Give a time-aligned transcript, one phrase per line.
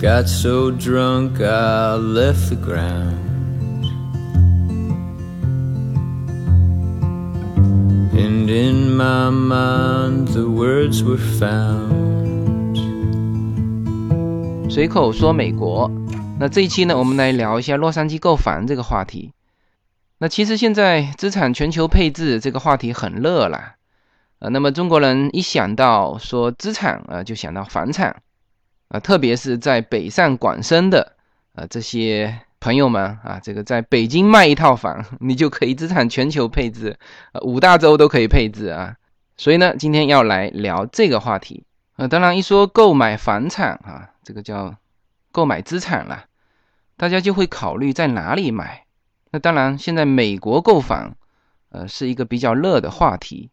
[0.00, 3.84] got so drunk I left the ground.
[8.14, 12.00] And in my mind the words were found.
[14.70, 15.90] 随口说美国，
[16.38, 19.32] 那这一期呢，我们来聊一下洛杉矶购房这个话题。
[20.16, 23.74] 那其实现在资产全球配置这个话题很热了，
[24.38, 28.22] 呃，那么中国人一想到说资产啊，就想到房产，
[28.90, 31.16] 啊，特别是在北上广深的
[31.54, 36.98] 啊这些朋友们啊，这个在北京卖一套房， 你就可以资产全球配置，
[37.32, 38.96] 呃，五大洲都可以配置啊。
[39.36, 41.64] 所以呢，今天要来聊这个话题。
[41.96, 44.74] 呃，当然一说购买房产啊，这个叫
[45.32, 46.24] 购买资产了，
[46.96, 48.84] 大家就会考虑在哪里买。
[49.30, 51.14] 那当然，现在美国购房，
[51.70, 53.50] 呃，是一个比较热的话题。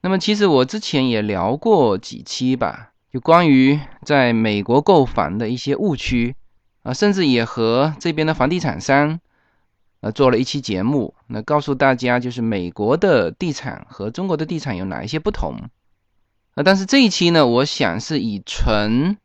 [0.00, 6.36] 那么，其实我之前也聊过几期吧，就关于在美国购房的一些误区
[6.82, 9.20] 啊，甚至也和这边的房地产商，
[10.00, 15.70] 呃，做了一期节目，那告诉大家就是美国的地产和中国的地产有哪一些不同。
[16.54, 19.16] 啊，但是这一期呢，我想是以纯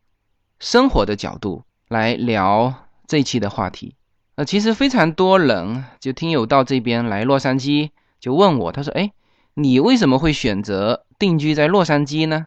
[0.58, 2.74] 生活的角度来聊
[3.06, 3.96] 这一期的话题。
[4.36, 9.12] 呃，其实非常多人就听友到这边来洛杉矶，就问我，他说：“哎，
[9.54, 12.46] 你为什么会选择定居在洛杉矶呢？”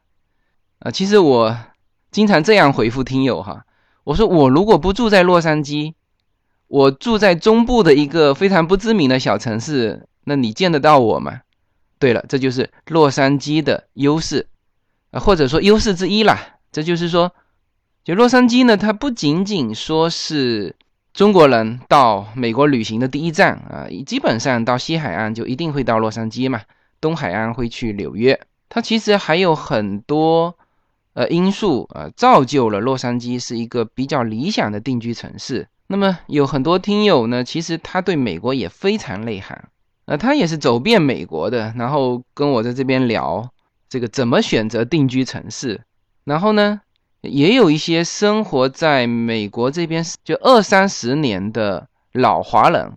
[0.79, 1.57] 啊，其实我
[2.11, 3.65] 经常这样回复听友哈，
[4.03, 5.93] 我说我如果不住在洛杉矶，
[6.67, 11.41] 我住在中部的一个非常不知名的小城市，那你见得到我吗？
[11.99, 14.47] 对了，这就是洛杉矶的优势
[15.11, 16.57] 啊，或者说优势之一啦。
[16.71, 17.33] 这就是说，
[18.03, 20.75] 就洛杉矶呢，它不仅仅说是。
[21.13, 26.61] 中国人到美国旅行的第一站啊，基本上到西海岸就一定会到洛杉矶嘛，
[27.01, 28.39] 东海岸会去纽约。
[28.69, 30.56] 它其实还有很多
[31.17, 35.67] 呃因素啊，造就了洛杉矶是一个比较理想的定居城市。
[35.87, 39.57] 那么有很多听友呢，其实他对美国也非常内行，
[40.05, 43.49] 呃，他也是走遍美国的，然后跟我在这边聊
[43.89, 45.81] 这个怎么选择定居城市，
[46.23, 46.81] 然后呢。
[47.21, 52.93] 也有一些生活在美国这边就二三十年的老华人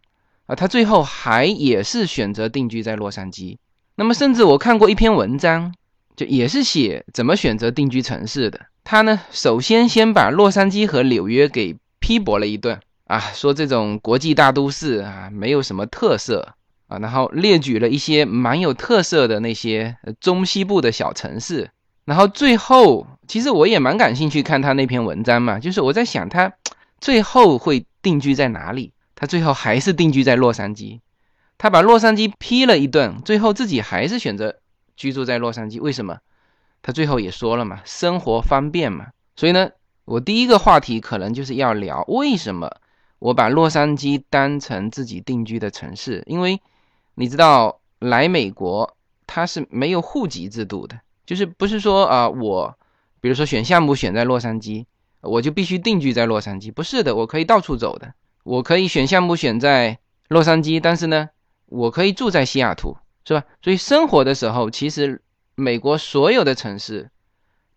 [0.46, 3.56] 啊，他最后还也是选择定居在洛杉矶。
[3.96, 5.74] 那么，甚至我看过一篇文章，
[6.20, 8.60] 就也是写怎么选择定居城市的。
[8.84, 16.46] 他呢，首先先把洛杉矶和纽约给批驳了一顿啊，说这种国际大都市啊没有什么特色
[16.88, 21.70] 啊，然后列举了一些蛮有特色的那些中西部的小城市。
[22.04, 26.52] 然后最后，其实我也蛮感兴趣看他那篇文章嘛，就是我在想他
[27.00, 28.92] 最后会定居在哪里？
[29.14, 31.00] 他最后还是定居在洛杉矶，
[31.56, 34.56] 他把洛杉矶批了一顿，最后自己还是选择
[35.00, 35.80] 居住在洛杉矶。
[35.80, 36.18] 为什么？
[36.82, 39.06] 他最后也说了嘛，生活方便嘛。
[39.34, 39.70] 所以呢，
[40.04, 42.70] 我第一个话题可能就是要聊为什么
[43.18, 46.60] 我把洛杉矶当成自己定居的城市，因为
[47.14, 48.94] 你知道来美国
[49.26, 51.00] 它是没有户籍制度的。
[51.24, 52.76] 就是不是说啊，我
[53.22, 54.84] 比如说选项目选在洛杉矶，
[55.22, 56.70] 我就必须定居在洛杉矶？
[56.70, 58.12] 不是的，我可以到处走的。
[58.42, 61.30] 我可以选项目选在洛杉矶，但是呢，
[61.66, 62.96] 我可以住在西雅图，
[63.36, 63.46] 是吧？
[63.62, 65.22] 所以生活的时候，其实
[65.54, 67.10] 美国所有的城市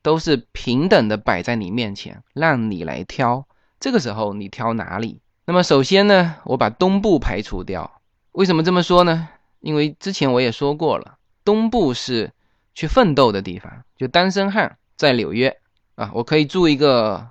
[0.01, 3.47] 都是平等的摆在你面前，让你来挑。
[3.79, 5.19] 这个时候你挑哪里？
[5.45, 8.01] 那么首先呢，我把东部排除掉。
[8.31, 9.29] 为什么这么说呢？
[9.59, 12.31] 因为之前我也说过了，东部是。
[12.75, 15.59] 去奋斗的地方，就单身汉在纽约
[15.93, 17.27] 啊，我可以住一个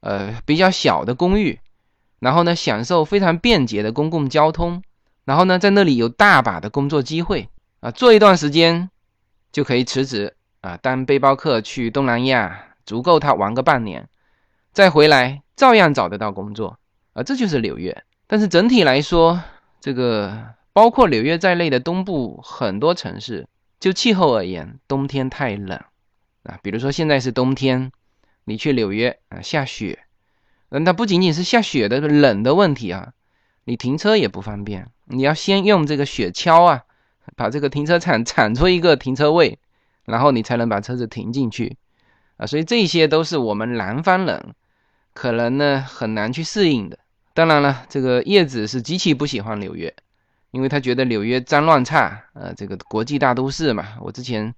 [0.00, 1.60] 呃比较小的公寓，
[2.18, 4.82] 然后呢享受非常便捷的公共交通，
[5.24, 7.48] 然后呢在那里有大把的工作机会
[7.82, 8.88] 啊，做一段时间
[9.50, 14.08] 就可以辞职啊，当背包客去东南亚，足够他玩个半年，
[14.72, 16.78] 再回来照样找得到工作
[17.12, 18.04] 啊，这就是纽约。
[18.28, 19.42] 但是整体来说，
[19.80, 23.46] 这个包括纽约在内的东部很多城市。
[23.80, 25.76] 就气候而言，冬天太冷
[26.44, 26.56] 啊。
[26.62, 27.90] 比如说现在是冬天，
[28.44, 29.98] 你去纽约啊，下雪，
[30.68, 33.12] 嗯，它不仅仅是下雪的冷的问题啊，
[33.64, 36.84] 你停车也不方便，你要先用这个雪橇啊，
[37.36, 39.58] 把这个停车场铲出一个停车位，
[40.04, 41.76] 然后你才能把车子停进去
[42.36, 42.46] 啊。
[42.46, 44.54] 所以这些都是我们南方人
[45.12, 46.98] 可能呢很难去适应的。
[47.34, 49.94] 当然了，这个叶子是极其不喜欢纽约。
[50.50, 53.96] 因为他觉得纽约脏乱差，呃，这个国际大都市嘛。
[54.02, 54.54] 我之前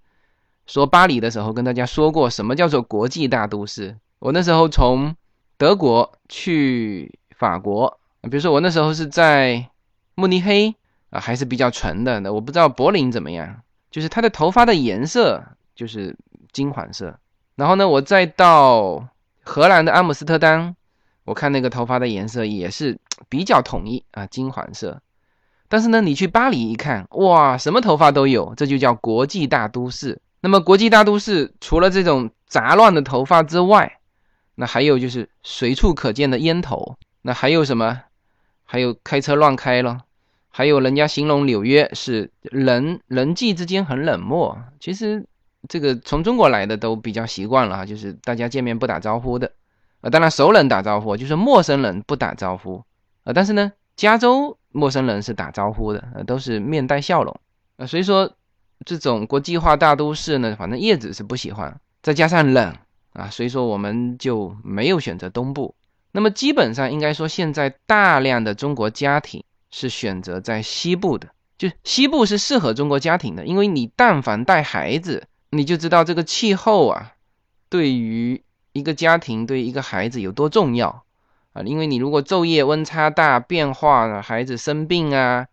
[0.67, 3.97] 说巴黎的时候，跟大家说过什么叫做国际大都市。
[4.19, 5.15] 我那时候从
[5.57, 9.69] 德国去法国，比如说我那时候是在
[10.17, 10.75] 慕尼黑
[11.15, 12.19] 啊，还是比较纯的。
[12.21, 15.45] 那我不知道柏林怎么样，就是他的头发的颜色
[15.77, 16.17] 就是
[16.53, 17.17] 金黄色。
[17.55, 19.09] 然后呢，我再到
[19.45, 20.75] 荷兰的阿姆斯特丹，
[21.25, 25.01] 我看那个头发的颜色也是比较统一啊，金黄色。
[25.69, 30.21] 但是呢，你去巴黎一看，哇，什么头发都有，这就叫国际大都市。
[30.41, 34.01] 那么国际大都市除了这种杂乱的头发之外，
[34.57, 36.97] 那还有就是随处可见的烟头。
[37.23, 38.03] 那还有什么？
[38.65, 40.01] 还有开车乱开了。
[40.57, 44.57] 还有人家形容纽约是人人际之间很冷漠。
[44.79, 45.27] 其实
[45.69, 49.51] 这个从中国来的都比较习惯了哈，就是大家见面不打招呼的。
[50.01, 52.85] 啊，当然熟人打招呼，就是陌生人不打招呼。
[53.25, 54.57] 啊，但是呢，加州。
[54.77, 57.41] 陌生人是打招呼的，呃，都是面带笑容，
[57.77, 58.35] 呃，所以说
[58.85, 62.75] 这种国际化大都市呢，反正叶子是不喜欢，再加上冷
[63.13, 65.77] 啊，所以说我们就没有选择东部。
[66.11, 69.45] 那么基本上应该说，现在大量的中国家庭
[69.77, 77.15] 是选择在西部的，就西部是适合中国家庭的，因为你但凡带孩子，你就知道这个气候啊，
[77.69, 78.41] 对于
[78.73, 81.03] 一个家庭，对一个孩子有多重要。
[81.55, 85.49] 啊，因为你如果昼夜温差大，变化了，孩子生病啊，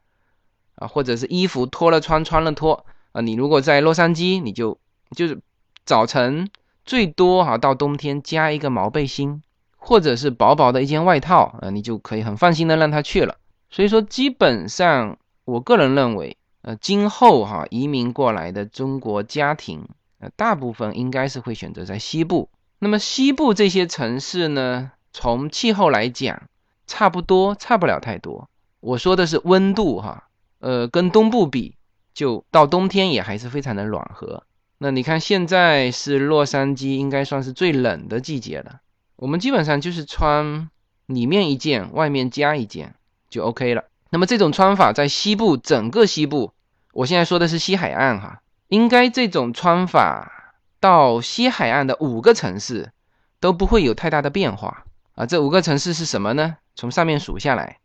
[0.76, 4.78] 啊，或者是衣服脱了穿，穿了脱啊，你如果在洛杉矶，你就
[5.16, 5.40] 就是
[5.84, 6.48] 早晨
[6.86, 9.42] 最多哈，到冬天加一个毛背心，
[9.78, 13.38] 或者是薄薄的一件外套啊，你就可以很放心的让他去了。
[13.72, 19.88] 所以说，基本上我个人认为，呃，今后哈移民过来的中国家庭，
[20.20, 22.50] 呃，大部分应该是会选择在西部。
[22.80, 24.92] 那么西部这些城市呢？
[25.14, 26.44] 从气候来讲，
[26.88, 28.50] 差不多，差不了太多。
[28.80, 30.30] 我说的是温度哈，
[30.60, 31.76] 呃，跟东部比，
[32.14, 34.44] 就到冬天也还是非常的暖和。
[34.78, 38.80] 那你看现在是洛杉矶，应该算是最冷的季节了。
[39.18, 40.70] 我们基本上就是穿
[41.06, 42.96] 里面一件，外面加一件
[43.32, 43.86] 就 OK 了。
[44.12, 46.54] 那么这种穿法在西部，整个西部，
[46.94, 52.92] 我现在说的是西海岸哈，应该这种穿法到西海岸的五个城市
[53.40, 54.84] 都不会有太大的变化。
[55.16, 56.58] 啊，这五个城市是什么呢？
[56.76, 57.80] 从上面数下来：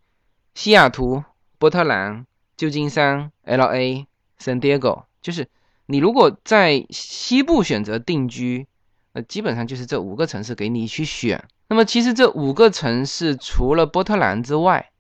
[0.55, 1.25] 西雅图、
[1.59, 2.27] 波特兰、
[2.57, 4.07] 旧金山、L.A.、
[4.41, 5.05] San Diego。
[5.23, 5.49] 就是
[5.87, 8.67] 你如果在西部选择定居，
[9.13, 11.45] 那基本上就是这五个城市给你去选。
[11.69, 14.91] 那么其实这五个城市除了波特兰之外，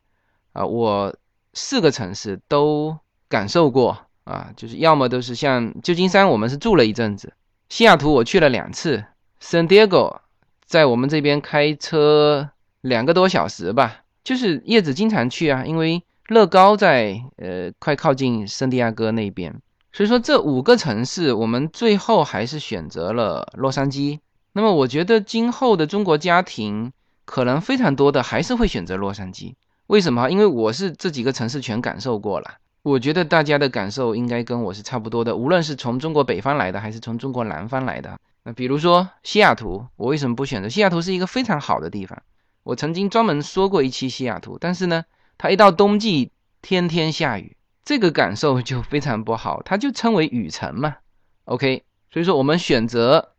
[0.56, 1.14] 啊，我
[1.52, 2.98] 四个城市都
[3.28, 7.28] 感受过啊，就是要么都是像旧金山，我们是住了一阵子；
[7.68, 9.04] 西雅图我去了两次
[9.40, 10.20] ；San Diego。
[10.64, 12.50] 在我们这边开车
[12.80, 19.60] 两个多小时吧，就是叶子经常去啊，因为乐高在呃快靠近圣地亚哥那边，
[19.92, 24.18] 所以说这五个城市我们最后还是选择了洛杉矶。
[24.54, 26.92] 那么我觉得今后的中国家庭
[27.24, 29.54] 可能非常多的还是会选择洛杉矶，
[29.86, 30.30] 为什么？
[30.30, 38.18] 因为我是这几个城市全感受过了，我觉得大家的感受应该跟我是差不多的，无论是从中国北方来的还是从中国南方来的。
[38.42, 41.00] 那比如说西雅图，我为什么不选择西雅图？
[41.02, 42.22] 是一个非常好的地方。
[42.62, 45.04] 我曾经专门说过一期西雅图，但是呢，
[45.38, 46.32] 它一到冬季
[46.62, 49.62] 天天下雨，这个感受就非常不好。
[49.64, 50.96] 它就称为雨城嘛。
[51.44, 53.34] OK，所以说我们选择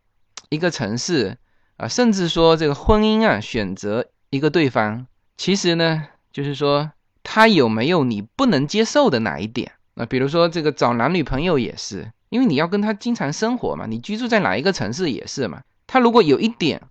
[0.48, 1.36] 一个城市
[1.76, 5.06] 啊，甚至说这个婚姻啊，选择一个对方，
[5.36, 6.06] 其实呢，
[6.38, 6.92] 就是说
[7.24, 9.72] 他有没有你不能接受的哪一点？
[9.94, 12.12] 那比如说这个找男女朋友也是。
[12.28, 15.62] 因为你要跟他经常生活嘛，你居住在哪一个城市也是嘛。
[15.88, 16.82] 他如果有一点，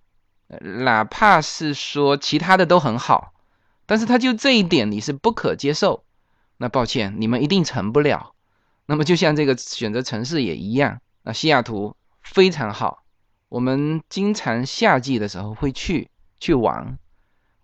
[0.84, 3.32] 哪怕是说其他的都很好，
[3.86, 6.02] 但是他就这一点你是不可接受，
[6.58, 8.34] 那抱歉，你们一定成不了。
[8.84, 13.04] 那么就像这个选择城市也一样，那西雅图非常好，
[13.48, 16.98] 我们经常夏季的时候会去去玩。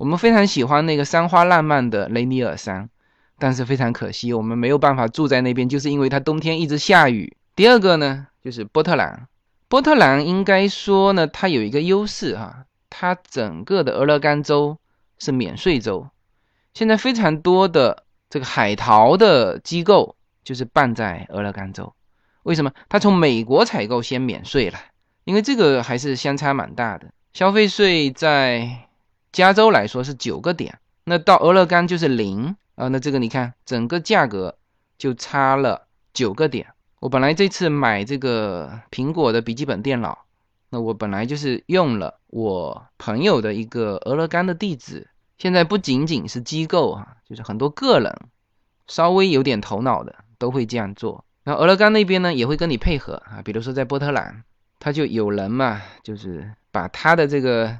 [0.04, 2.90] 我们非常喜欢那个山花烂漫的雷尼尔山，
[3.38, 7.34] 但是非常可惜，我们没有办法住在那边，就是因为它冬天一直下雨。
[7.56, 9.26] 第二个呢，就是波特兰。
[9.66, 14.76] 波特兰应该说呢，它有一个优势哈，它整个的俄勒冈州
[15.18, 16.06] 是免税州。
[16.74, 21.94] 现在非常多的这个海淘的机构就是办在俄勒冈州。
[22.42, 22.70] 为什么？
[22.90, 24.78] 它从美国采购先免税了，
[25.24, 27.06] 因为这个还是相差蛮大的。
[27.32, 28.83] 消费税在
[29.34, 32.86] 加州来说是九个点，那到俄勒冈就是零啊。
[32.86, 34.56] 那这个你看，整个价格
[34.96, 36.68] 就差了九个点。
[37.00, 40.26] 我本来这次买这个苹果的笔记本电脑，
[40.70, 45.08] 那我本来就是用了我朋友的一个俄勒冈的地址。
[45.36, 48.16] 现在不仅仅是机构啊，就是很多个人
[48.86, 51.24] 稍微有点头脑的都会这样做。
[51.42, 54.44] 那俄勒冈那边呢也会跟你配合啊，比如说在波特兰，
[54.78, 57.76] 他就有人嘛，就是把他的这个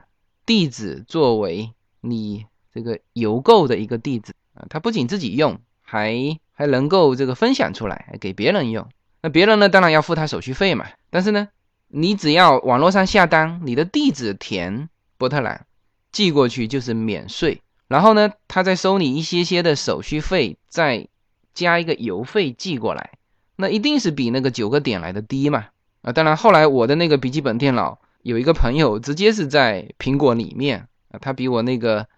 [0.47, 8.89] 地址作为你这个邮购的一个地址啊，他不仅自己用，还还能够这个分享出来给别人用。
[9.23, 9.69] 那别人呢？
[9.69, 10.87] 当然要付他手续费嘛。
[11.09, 11.49] 但是呢，
[11.89, 15.67] 你只要网络上下单，你的地址填波特兰，
[16.13, 21.09] 寄过去就是免税，然后呢，他再收你一些些的手续费，再
[21.55, 23.13] 加一个邮费寄过来，
[23.57, 25.67] 那一定是比那个九个点来的低嘛。
[26.03, 32.09] 啊，当然后来我的那个笔记本电脑有一个朋友直接是在苹果里面啊，他比我那个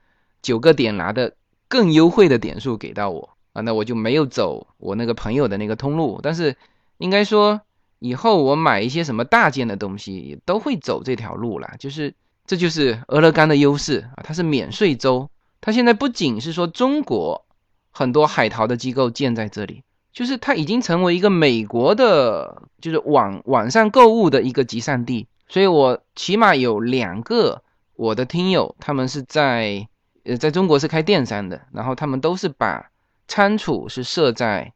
[0.40, 1.34] 九个点拿的
[1.68, 6.56] 更优惠的点数给到我啊，那我就没有走我那个朋友的那个通路，但是
[6.96, 7.60] 应该说。
[7.98, 11.76] 以后我买一些什么大件的东西，都会走这条路了。
[11.78, 12.12] 就是
[12.46, 15.30] 这就是俄勒冈的优势啊，它是免税州。
[15.62, 17.46] 它现在不仅是说中国
[17.90, 19.82] 很多海淘的机构建在这里，
[20.12, 25.26] 就是它已经成为一个美国的，就是网网上购物的一个集散地。
[25.48, 27.62] 所以我起码有两个
[27.94, 29.88] 我的听友，他们是在
[30.24, 32.90] 呃在中国是开电商的，然后他们都是把
[33.28, 34.72] 仓储是设在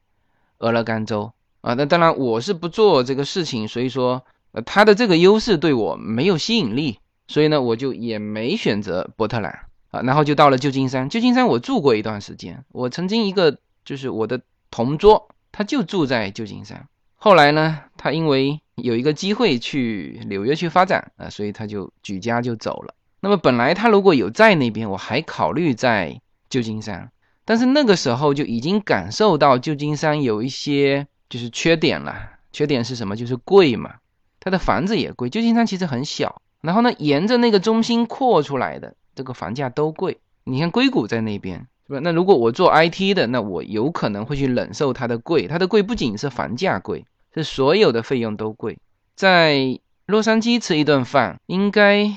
[0.58, 1.32] 俄勒冈州。
[1.62, 6.98] 啊，那当然我是不做这个事情，所以说，呃，他的这个优势对我没有吸引力，
[7.28, 11.10] 所以呢，我就也没选择波特兰啊，然后就到了旧金山。
[11.10, 16.88] 旧金山我住过一段时间，我曾经一个就是我的同桌，他就住在旧金山。
[17.16, 22.94] 后来呢，他因为有一个机会去纽约去发展啊，所以他就举家就走了。
[23.20, 27.10] 那么本来他如果有在那边，我还考虑在旧金山，
[27.44, 31.06] 但是那个时候就已经感受到旧金山有一些。
[31.30, 33.14] 就是缺点了，缺点是什么？
[33.14, 33.94] 就是贵嘛，
[34.40, 35.30] 它的房子也贵。
[35.30, 40.18] 旧金山其实很小，然后呢，沿着那个中心扩出来的这个房价都贵。
[40.42, 42.00] 你看硅谷在那边，是吧？
[42.02, 45.46] 那如果我做 IT 的，那我有可能会去忍受它的贵。
[45.46, 48.78] 它的贵不仅是房价贵，是所有的费用都贵。
[49.14, 52.10] 在洛杉矶吃一顿饭，应该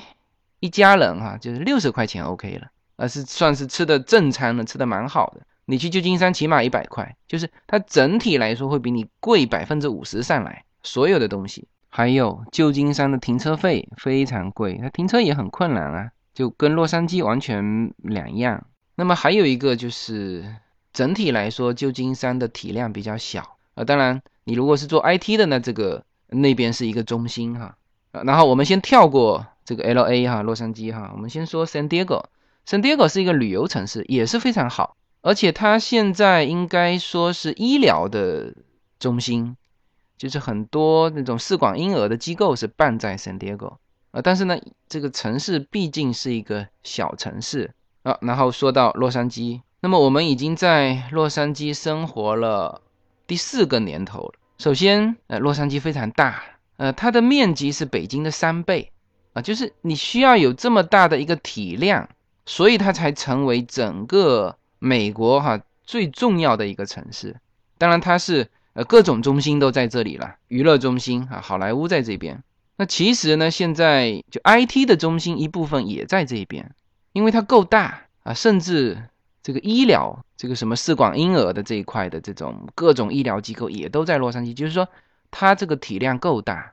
[0.60, 5.42] 一家人哈，就是六十块钱 OK 了，而是算是吃的正餐了，吃的蛮好的。
[5.66, 18.66] 你去旧金山起码一百块，就是它整体来说会比你贵百分之五十上来，所有的东西，还有旧金山的停车费非常贵，它停车也很困难啊，就跟洛杉矶完全两样。
[18.96, 20.54] 那么还有一个就是
[20.92, 23.84] 整体来说，旧金山的体量比较小啊。
[23.84, 27.76] 当然，你如果是做 IT 的呢，这个那边是一个中心哈。
[28.12, 34.96] 啊然后我们先跳过这个 LA 哈，洛杉矶哈，我们先说 San Diego，San Diego 是一个旅游城市，也是非常好。
[35.20, 38.54] 而且它现在应该说是医疗的
[39.00, 39.56] 中心，
[40.16, 43.78] 就是很多那种试管婴儿的机构是办在 San Diego
[44.12, 44.20] 啊。
[44.22, 48.16] 但是呢，这个城市毕竟是一个小城市啊。
[48.20, 52.82] 然后说到洛杉矶，那么我们已经在洛杉矶生活了
[53.26, 54.34] 第四个年头了。
[54.58, 56.42] 首先，呃，洛杉矶非常大，
[56.76, 58.92] 呃，它的面积是北京的三倍
[59.32, 62.08] 啊，就是你需要有这么大的一个体量，
[62.46, 64.56] 所以它才成为整个。
[64.80, 67.36] 美国哈最重要的一个城市，
[67.78, 72.42] 当然它是呃各种中心都在这里了，娱乐中心啊，好莱坞在这边。
[72.76, 76.74] 那其实呢，现在就 IT 的中心一部分也在这边，
[77.14, 79.08] 因为它够大啊，甚至
[79.44, 84.88] 这个医疗这个什么试管婴儿的这一块的这种各种医疗机构也都在洛杉矶，就是说
[85.30, 86.72] 它这个体量够大，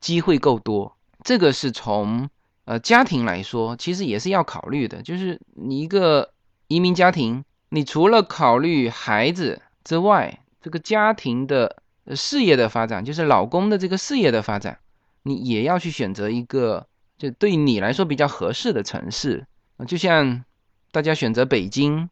[0.00, 0.96] 机会够多。
[1.24, 2.30] 这个是从
[2.64, 6.30] 呃家庭来说，其实也是要考虑的，就是你一个
[6.68, 7.44] 移民家庭。
[7.74, 11.82] 你除了考虑孩子之外，这个家庭的
[12.14, 14.78] 事业的发展，就是老公的这个事业的发展，
[15.22, 16.86] 你也要去选择一个
[17.16, 19.46] 就对你来说比较合适的城市。
[19.86, 20.44] 就像
[20.92, 22.08] 大家选择北京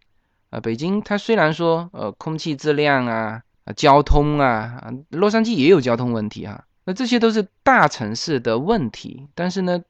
[0.49, 3.43] 啊，北京它虽然说呃空气质量啊、
[3.77, 9.29] 交通啊，洛杉矶也有交通问题哈，那这些都是大城市的问题。
[9.35, 9.81] 但是呢，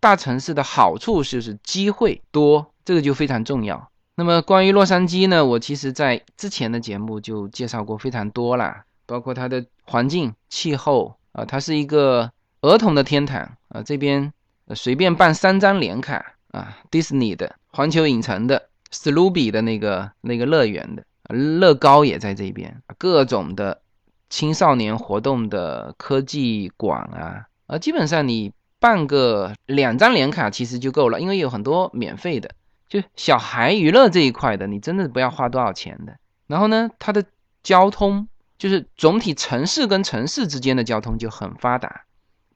[0.00, 3.90] 大城市的好处就是机会多，这个就非常重要。
[4.16, 14.32] 那么关于洛杉矶呢，我其实在之前的节目就介绍过非常多啦，包括它的环境、气候啊，它是一个儿童的天堂啊，这边
[14.74, 23.82] 随便办三张年卡啊，迪士尼的、环球影城的、史努比的那个那个乐园的，乐高也在这边，各种的
[24.28, 32.50] 青少年活动的科技馆啊，啊，基本上你办个两张年卡其实就够了，因为有很多免费的。
[32.88, 36.16] 就小孩娱乐这一块的，你真的不要花多少钱的。
[36.48, 37.24] 然后呢，它的
[37.62, 38.26] 交通
[38.58, 42.06] 就是总体城市跟城市之间的交通就很发达。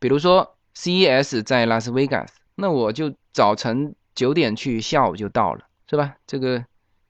[0.01, 6.15] 比如说 CES 在拉斯维加斯，那我就早晨九点去，下午就到了，是吧？
[6.27, 6.65] 这个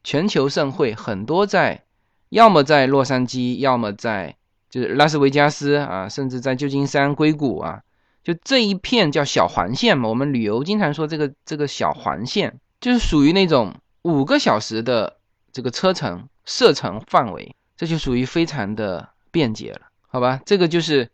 [0.05, 1.85] 全球盛会很多在，
[2.29, 4.37] 要么在洛杉矶，要么在
[4.71, 7.83] 就是拉斯维加斯啊，甚至在旧金山、硅谷啊，
[8.23, 10.09] 就这一片叫小环线嘛。
[10.09, 12.59] 我们旅游经常说这个这个小环线。
[12.83, 15.19] 就是属于那种五个小时的
[15.53, 20.41] 这个车程射程范围，这就属于非常的便捷了，好吧？
[20.45, 21.09] 这个就是，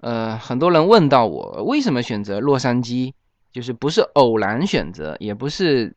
[0.00, 3.12] 呃，很多人问到我为什么选择洛杉矶，
[3.52, 5.94] 就是不是偶然选择，也不是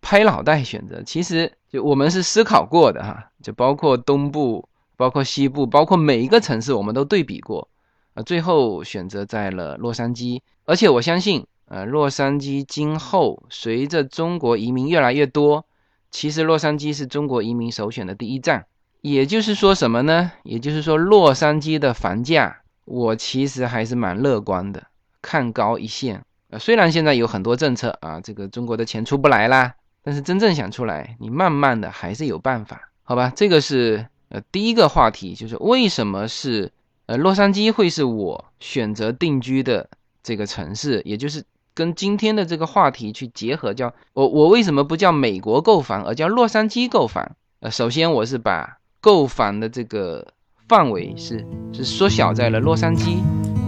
[0.00, 7.68] 拍脑袋选择，其实就我们是思考过的哈，就包括东部、包括西部、包括每一个城市，我们都对比过，
[8.14, 10.40] 啊，最后选择在了洛杉矶。
[10.64, 15.66] 而且我相信，呃，洛杉矶今后随着中国移民越来越多，
[16.10, 18.66] 其实洛杉矶是中国移民首选的第一站。
[19.02, 20.32] 也就是说什么呢？
[20.44, 24.86] 也就是说，洛杉矶的房价，我其实还是蛮乐观的，
[25.20, 26.24] 看高一线。
[26.58, 33.32] 虽然现在有很多政策啊，这个中国的钱出不来啦，但是真正想出来，你慢慢的还是有办法，好吧？
[33.34, 36.70] 这个是呃第一个话题，就是为什么是
[37.06, 39.88] 呃洛杉矶会是我选择定居的
[40.22, 41.42] 这个城市，也就是
[41.74, 47.36] 跟今天的这个话题去结合，叫我我为什么不叫美国购房，而叫洛杉矶购房？
[47.60, 50.26] 呃，首先我是把购房的这个
[50.68, 53.18] 范围是是缩小在了洛杉矶。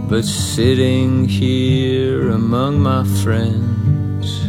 [0.09, 4.39] But sitting here among my friends，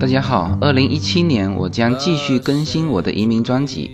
[0.00, 3.90] 大家好，二零一七年我将继续更新我的移民专辑。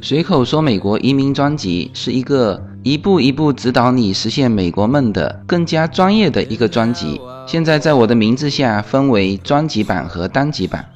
[0.00, 7.20] 随口说美国移民专辑是一个一步一步指导你实现美国梦的更加专业的一个专辑。
[7.46, 10.82] 现在在我的名字下分为专辑版和单集版，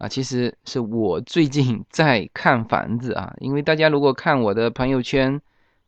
[0.00, 5.38] 啊，其实是我最近在看房子啊，因为大家如果看我的朋友圈，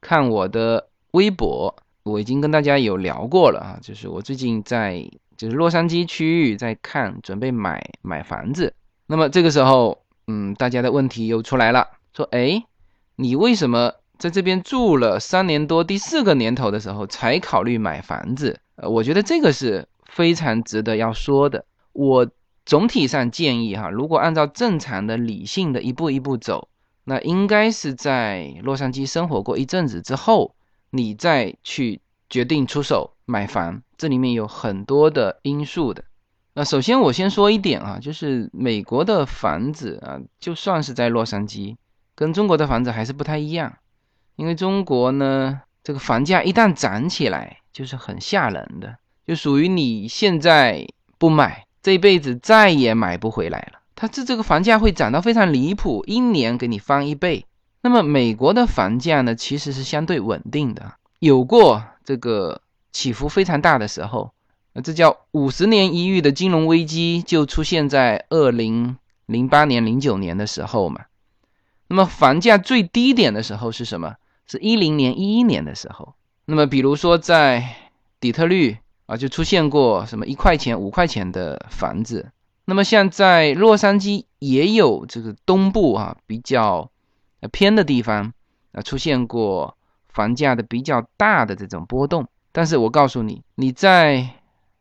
[0.02, 8.75] 看我的微博，我已经跟大家有聊过了啊，就是我最近在就是洛杉矶区域在看，准备买买房子。
[9.06, 12.63] 那么这个时候，嗯，大家的问题又出来了，说，哎，
[13.17, 18.60] 你为什么在这边住了三年多，第四个年头的时候才考虑买房子？
[18.76, 22.28] 呃，我觉得这个是非常值得要说的，我。
[22.64, 26.68] 总体上建议哈，如果按照正常的、理性的一步一步走，
[27.04, 30.54] 那应该是在洛杉矶生活过一阵子之后，
[30.90, 33.82] 你再去决定出手买房。
[33.96, 36.04] 这里面有很多的因素的。
[36.54, 41.76] 那首先我先说一点啊，就是美国的房子啊，就算是在洛杉矶，
[42.14, 43.78] 跟中国的房子还是不太一样。
[44.36, 48.96] 因为中国呢，这个房价一旦涨起来，就是很吓人的，
[49.26, 50.86] 就属于你现在
[51.18, 51.64] 不买。
[51.82, 53.80] 这辈子再也买不回来了。
[53.97, 57.45] 它这这个房价会涨到非常离谱，一年给你翻一倍。
[57.80, 62.60] 那么美国的房价呢，其实是相对稳定的，有过这个
[62.92, 64.32] 起伏非常大的时候。
[64.73, 71.02] 那这叫五十年一遇的金融危机，就出现在二零零八年、零九年的时候嘛。
[71.88, 74.14] 那么房价最低点的时候是什么？
[74.47, 76.14] 是一零年、一一年的时候。
[76.45, 77.75] 那么比如说在
[78.21, 78.78] 底特律。
[79.06, 82.30] 啊，就出现过什么一块钱、五块钱的房子。
[82.65, 86.91] 那么像在洛杉矶也有这个东部啊比较
[87.50, 88.32] 偏的地方
[88.71, 89.76] 啊出现过
[90.08, 92.28] 房价的比较大的这种波动。
[92.52, 94.28] 但是我告诉你，你在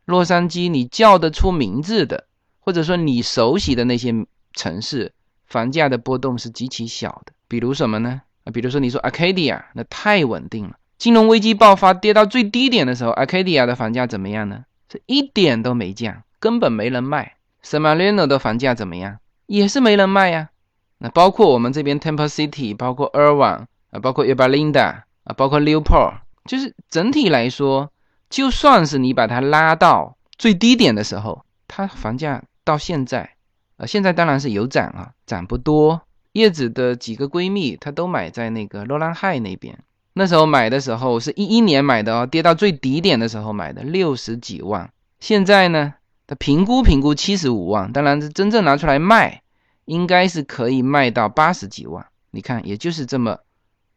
[0.04, 2.26] 洛杉矶你叫得出名字的，
[2.60, 4.14] 或者说你熟悉的那些
[4.52, 5.12] 城市，
[5.46, 7.32] 房价的波动是极其小的。
[7.48, 8.22] 比如什么呢？
[8.44, 10.76] 啊，比如说你说 Arcadia，那太稳定了。
[11.02, 14.66] 金融危机爆发跌到最低点的时候，Arcadia 的房价怎么样呢？
[14.88, 17.34] 是一点都没降，根本没人卖。
[17.60, 19.18] Samarino 的房价怎么样？
[19.46, 20.50] 也是没人卖呀。
[20.98, 27.90] 那包括我们这边 Temple City，包括 Irvine 啊，包括 Ubalinda 啊，包括 Newport，就是整体来说，
[28.30, 33.30] 就算是你把它拉到最低点的时候，它房价到现在，
[33.76, 36.02] 啊，现在当然是有涨啊，涨不多。
[36.30, 39.80] 叶子的几个闺蜜，她都买在那个 Roland High 那边。
[40.14, 44.90] 那时候买的时候是一一年买的哦，跌到最低点的时候买的六十几万。
[45.20, 45.94] 现在呢，
[46.26, 49.42] 他评估评估七十五万，当然是真正拿出来卖，
[49.86, 52.04] 应该是可以卖到八十几万。
[52.30, 53.38] 你看，也就是这么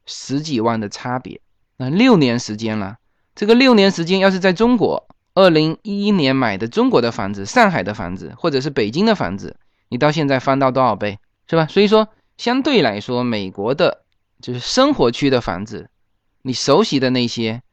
[0.05, 1.41] 十几万的差别。
[1.77, 2.97] 那六年时间了，
[3.35, 9.57] 这个六年时间要是在中国，二零一一年买的中国的房子、上海的房子或者是北京的房子，
[9.89, 11.67] 你到现在翻到多少倍，是吧？
[11.67, 14.03] 所以说，相对来说，美国的
[14.41, 15.89] 就是生活区的房子。
[16.45, 17.63] 你熟悉的那些，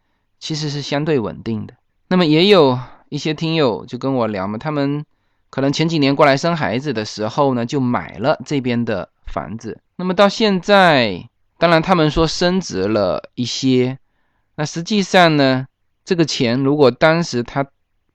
[0.40, 1.74] 其实是相对稳定的。
[2.08, 2.78] 那么也有
[3.10, 5.04] 一些听友就跟我聊嘛，他们
[5.50, 9.78] 可能前几年过来生孩子的时候呢，就买了这边的房子。
[9.96, 13.98] 那么到现在，当然他们说升值了一些，
[14.54, 15.66] 那实际上呢，
[16.02, 17.66] 这个钱如果当时他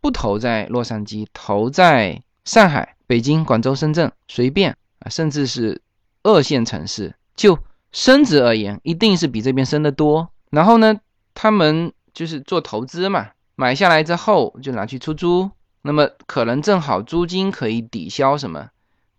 [0.02, 5.80] 不投在洛杉矶，投在上海、北京、广州、深圳，随便啊，甚至是
[6.24, 7.60] 二线城市，就
[7.92, 10.30] 升值而言，一定是比这边升的多。
[10.50, 11.00] 然后呢，
[11.34, 18.70] 他们就是做投资嘛，买下来之后就拿去出租，那么可能正好租金可以抵消什么，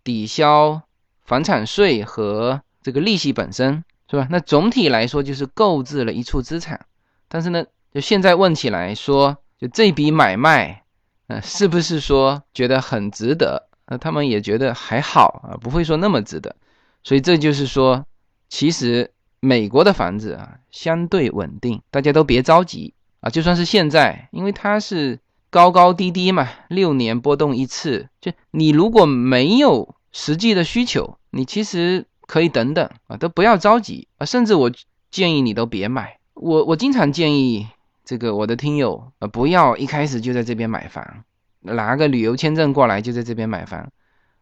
[0.03, 0.81] 抵消
[1.23, 4.27] 房产税和这个利息本身，是吧？
[4.31, 6.85] 那总体来说就是购置了一处资产。
[7.27, 10.83] 但是呢，就现在问起来说，就这笔买卖，
[11.27, 13.67] 呃，是不是说觉得很值得？
[13.85, 16.55] 那他们也觉得还好啊，不会说那么值得。
[17.03, 18.05] 所以这就是说，
[18.49, 23.29] 其实美国的房子啊，相对稳定，大家都别着急啊。
[23.29, 34.25] 就算是现在，因为它是高高低低嘛，六年波动一次，就你如果没有实际的需求，你其实可以等等啊，都不要着急啊。
[34.25, 34.71] 甚至我
[35.09, 36.17] 建议你都别买。
[36.33, 37.67] 我我经常建议
[38.05, 41.23] 这个我的听友呃不要一开始就在这边买房，
[41.61, 43.89] 拿个旅游签证过来就在这边买房。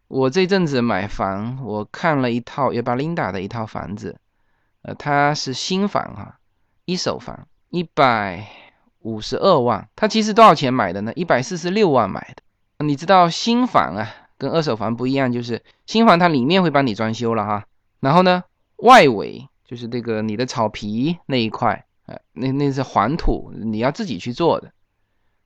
[0.08, 4.20] 我这阵子买房，我看了一套约巴琳达的一套房子，
[4.88, 6.40] 呃，它是新房哈，
[6.86, 8.48] 一手房，一百
[9.02, 9.90] 五十二万。
[9.98, 11.12] 它其实多少钱买的呢？
[11.14, 12.86] 一百四十六万买的。
[12.86, 17.66] 你知道新房啊跟二手房不一样，就是新房它里面会帮你装修了哈，
[18.00, 18.46] 然后呢
[18.78, 21.86] 外围就是这个你的草皮那一块。
[22.06, 24.72] 呃，那那是黄土，你要自己去做的。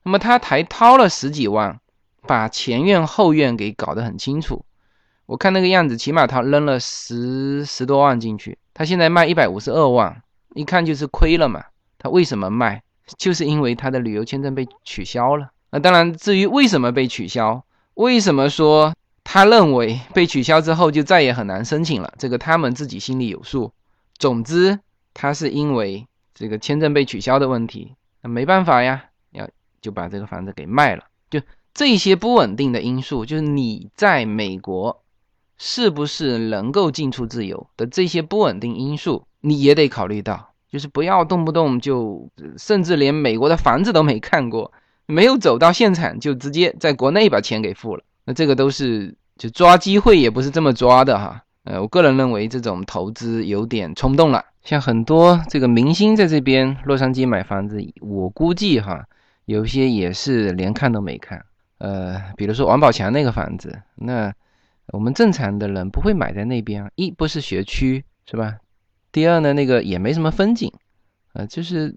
[0.03, 1.79] 那么他才掏了十几万，
[2.27, 4.63] 把前院后院给搞得很清楚。
[5.25, 8.59] 我看那个样子，起码他扔了十十多万进去。
[8.81, 10.23] 他现在卖一百五十二万，
[10.55, 11.65] 一看就是亏了嘛。
[11.99, 12.81] 他为什么卖？
[13.15, 15.51] 就是因为他的旅游签证被取消了。
[15.69, 17.63] 那当然，至于为什么被取消，
[17.93, 23.71] 为什么说他认为被取消之后就再也很难申请了，这个他们自己心里有数。
[24.17, 24.79] 总之，
[25.13, 26.07] 他是因为。
[26.33, 29.47] 这个签证被取消的问题，那没办法呀，要
[29.79, 31.03] 就把这个房子给卖了。
[31.29, 31.39] 就
[31.71, 35.03] 这些不稳定的因素，就是你在美国
[35.63, 40.53] 是不是能够进出自由的这些不稳定因素，你也得考虑到。
[40.71, 44.73] 就是不要动不动就，甚至连美国的房子都没看过，
[45.05, 48.03] 没有走到现场就直接在国内把钱给付了。
[48.25, 51.43] 那这个都是就抓机会，也不是这么抓的哈。
[51.65, 54.43] 呃，我个人认为这种投资有点冲动了。
[54.63, 59.05] 像很多这个明星在这边洛杉矶买房子，我估计哈，
[59.45, 61.45] 有些也是连看都没看。
[61.77, 64.33] 呃，比如说王宝强那个房子，那
[64.91, 66.91] 我们正常的人不会买在那边。
[66.95, 68.57] 一不是学区是吧？
[69.11, 70.71] 第二呢，那个也没什么风景，
[71.33, 71.95] 呃，就是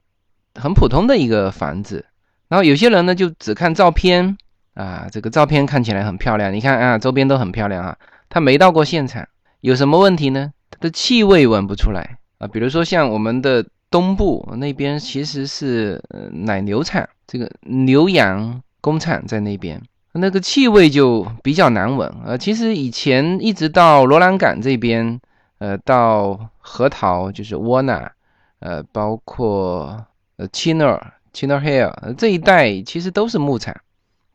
[0.55, 2.07] 很普通的一个房子。
[2.49, 4.37] 然后有些人呢就只看照片
[4.75, 9.27] 啊，这个照片看起来很漂亮，你看啊，周边都很漂亮啊，他没到过现场，
[9.61, 10.53] 有什么问题呢？
[10.71, 12.19] 他的气味闻不出来。
[12.39, 19.81] 啊，比如说像我们的东部那边，其实是呃奶牛场，这个牛羊工厂在那边，
[20.17, 22.13] 那个气味就比较难闻。
[22.25, 25.21] 呃，其实以前一直到罗兰港这边，
[25.59, 28.13] 呃，到核桃就是沃纳，
[28.61, 31.01] 呃，包括呃 Chino
[31.33, 33.75] Chino Hill 这一带，其实都是牧场，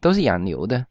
[0.01, 0.85] 都是养牛的，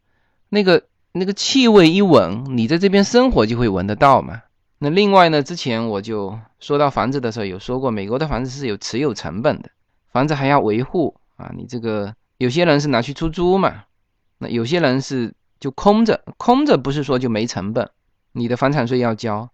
[0.49, 4.43] 那个那个气味一闻，你在这边生活就会闻得到嘛。
[4.79, 9.71] 那另外呢，之前我就说到房子的时候有说过，美国的房子是有持有成本的，
[10.13, 11.53] 房子还要维护啊。
[11.57, 13.85] 你这个有些人是拿去出租嘛，
[14.39, 17.91] 那有些人是就空着，空着不是说就没成本，
[18.33, 19.51] 你的房产税要交，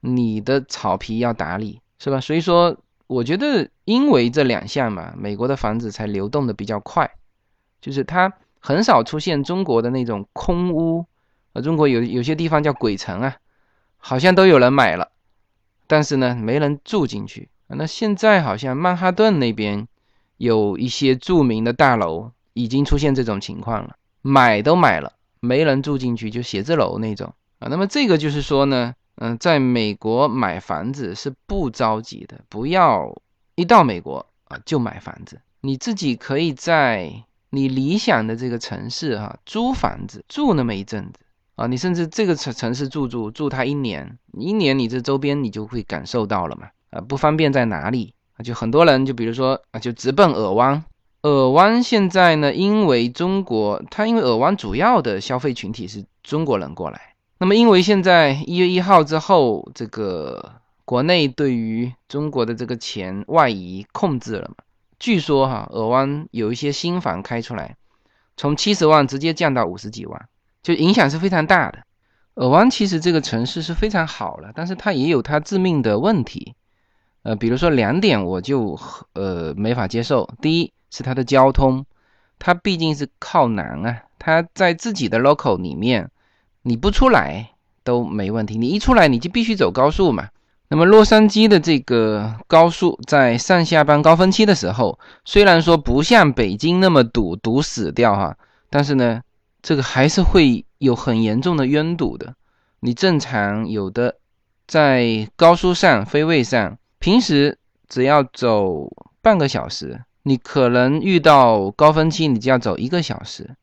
[0.00, 2.20] 你的草皮要打理，是吧？
[2.20, 7.10] 所以说，我觉得因为这两项嘛，美国的房子才流动的比较快，
[7.80, 11.06] 就是它很少出现中国的那种空屋，
[11.52, 13.36] 啊，中国有有些地方叫鬼城啊。
[14.00, 15.10] 好像都有人买了，
[15.88, 17.48] 但是呢，没人住进去。
[17.66, 19.88] 那现在好像曼哈顿那边
[20.36, 27.68] 有一些著名的大楼已经出现这种情况了，买都买了，没人住进去，就写字楼那种啊。
[27.70, 33.20] 那么这个就是说呢，嗯，在美国买房子是不着急的，不要
[33.54, 41.20] 一到美国啊就买房子，你自己可以在你理想的这个城市哈租房子住那么一阵子。
[41.56, 46.68] 啊，你甚至这个城城市住住住它一年，一年你这周边你就会感受到了嘛。
[46.90, 48.44] 啊，不方便在哪里啊？
[48.44, 50.84] 就很多人就比如说啊，就直奔尔湾。
[51.22, 57.14] 尔湾现在呢，因为中国，它因为尔湾主要的消费群体是中国人过来。
[57.38, 60.52] 那么因为现在一月一号之后，这个
[60.84, 64.56] 国内对于中国的这个钱外移控制了嘛？
[64.98, 67.76] 据说哈，尔湾有一些新房开出来，
[68.36, 70.28] 从七十万直接降到五十几万。
[70.62, 71.78] 就影响是非常大的。
[72.34, 76.54] 尔湾其实这个城市是非常好了，但是它也有它致命的问题。
[77.22, 78.78] 呃，比如说两点我就
[79.14, 80.28] 呃没法接受。
[80.40, 81.84] 第一是它的交通，
[82.38, 86.10] 它毕竟是靠南啊，它在自己的 local 里面，
[86.62, 87.50] 你不出来
[87.84, 88.58] 都没问题。
[88.58, 90.28] 你一出来你就必须走高速嘛。
[90.70, 98.36] 那么洛杉矶的这个高速在上下班高峰期的时候，虽然说不像北京那么堵，堵死掉哈，
[98.68, 99.22] 但是呢，
[99.62, 102.34] 这个还是会有很严重的拥堵的。
[102.80, 104.16] 你正常有的
[104.66, 113.56] 在高速上、飞位上，平时只要走半个小时，你可能遇到高峰期，你就要走一个小时。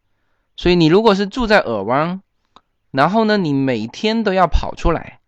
[0.57, 2.21] 所以你如果是住在尔湾，
[2.89, 5.19] 然后呢，你每天都要跑出来。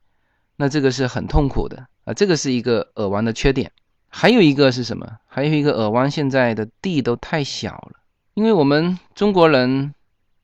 [0.55, 3.71] 那这个是很痛苦的啊，这个是一个耳湾的缺点。
[4.09, 5.17] 还有一个是什么？
[5.27, 7.99] 还有一个耳湾现在的地都太小了，
[8.33, 9.93] 因为我们中国人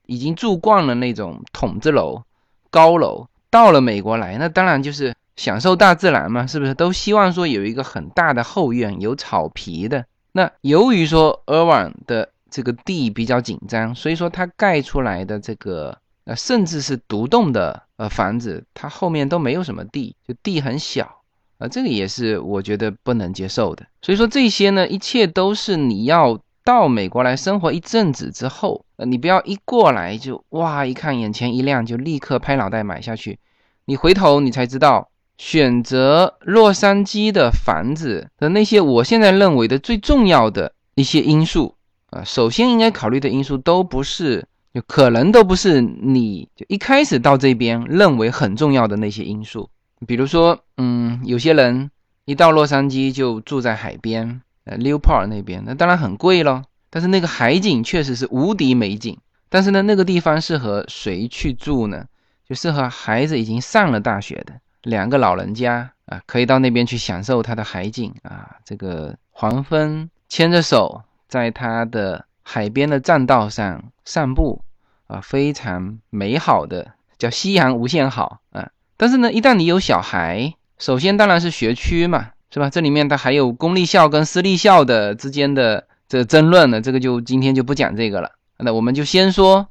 [0.05, 2.21] 已经住惯了那种筒子楼、
[2.69, 6.75] 高楼，到了美国来，那当然就是享受大自然嘛，是不是？
[6.75, 10.05] 都希望说有一个很大的后院，有草皮的。
[10.33, 15.97] 那由于说尔湾的这个地比较紧张，所以说它盖出来的这个。
[16.25, 21.17] 呃甚至是独栋的呃房子，它后面都没有什么地，就地很小
[21.57, 23.85] 啊，这个也是我觉得不能接受的。
[24.01, 33.37] 所以说这些呢，一切都是你要到美国来生活一阵子之后，呃，你不要一过来就哇一看眼前一亮就立刻拍脑袋买下去，
[33.83, 41.75] 你回头你才知道选择洛杉矶的房子的那些我现在认为的最重要的一些因素
[42.09, 44.47] 啊，首先应该考虑的因素都不是。
[44.73, 49.69] 就可能都不是你就一开始到这边认为很重要的那些因素，
[50.07, 51.91] 比如说，嗯，有些人
[52.25, 56.63] 一到洛杉矶就住在海边，呃，Newport 那边，那当然很贵咯。
[56.89, 59.15] 但是那个海景确实是无敌美景。
[59.47, 62.05] 但是呢，那个地方适合谁去住呢？
[62.49, 72.25] 就适合孩子已经上了大学的两个老人家啊，可以到那边去享受它的海景啊，这个黄昏牵着手在它的。
[72.45, 74.65] 海边的栈道上散步，
[75.07, 78.69] 啊，非常美好的，叫夕阳无限好啊。
[78.97, 82.69] 但是呢，一旦你有小孩，首先当然是学区嘛，是吧？
[82.69, 88.31] 这里面它还有公立校跟私立校的之间的这争论呢，这个就今天就不讲这个了。
[88.57, 89.69] 那我们就先说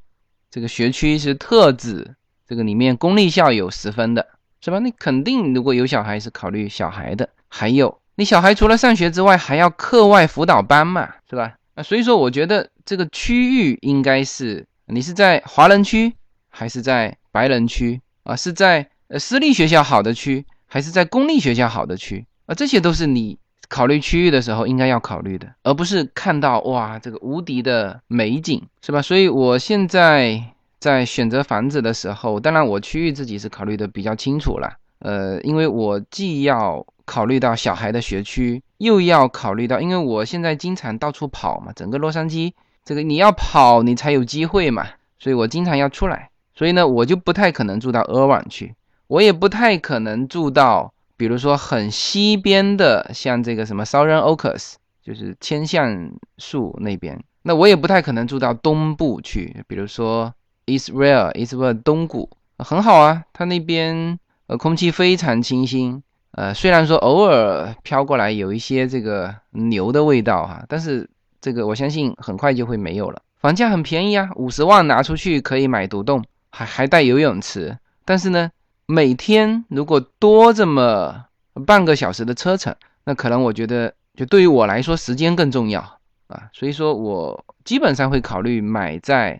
[0.50, 2.14] 这个学区是特指
[2.48, 4.26] 这个里面公立校有十分的，
[4.64, 4.78] 是吧？
[4.78, 11.54] 你肯定如果有小孩是考虑小孩的，还有你小孩除了上学之外还要课外辅导班嘛，是吧？
[11.74, 16.12] 啊，所以说我觉得这个区域应该是你是在华人区
[16.48, 18.36] 还是在白人区啊？
[18.36, 22.54] 是在呃私立学校好的区还是在公立学校好的区啊？
[22.54, 29.00] 这些都是你考虑区域的时候应该要考虑的，而不是看到哇这个无敌的美景是吧？
[29.00, 30.42] 所以我现在
[30.82, 34.68] 在选择房子的时候，当然我区域自己是考虑的比较清楚了，
[34.98, 38.60] 呃，因为我既要考虑到小孩的学区。
[38.82, 42.52] 又要考虑到，因为我现在经常到处跑嘛，整个洛杉矶
[42.84, 44.84] 这个你要跑你才有机会嘛，
[45.20, 48.74] 所以我经常要出来，所以呢，我就不太可能住到尔湾去，
[49.06, 60.34] 我也不太可能住到，比如说很西边的，像这个什么 Southern Oaks，就是千橡树那边，那我也不太可能住到东部去，比如说
[60.66, 66.02] East Rail，East 东谷很好啊，它那边呃空气非常清新。
[66.32, 71.08] 呃，虽然说偶尔飘过来有一些这个牛的味道哈，但是
[71.40, 73.20] 这个我相信很快就会没有了。
[73.38, 77.76] 房价很便宜啊，五十万拿出去可以买独栋，还还带游泳池。
[78.04, 78.50] 但是呢，
[78.86, 81.26] 每天如果多这么
[81.66, 85.80] 半个小时的车程，那可能我觉得就对于我来说时间更重要
[86.28, 86.48] 啊。
[86.54, 89.38] 所以说我基本上会考虑买在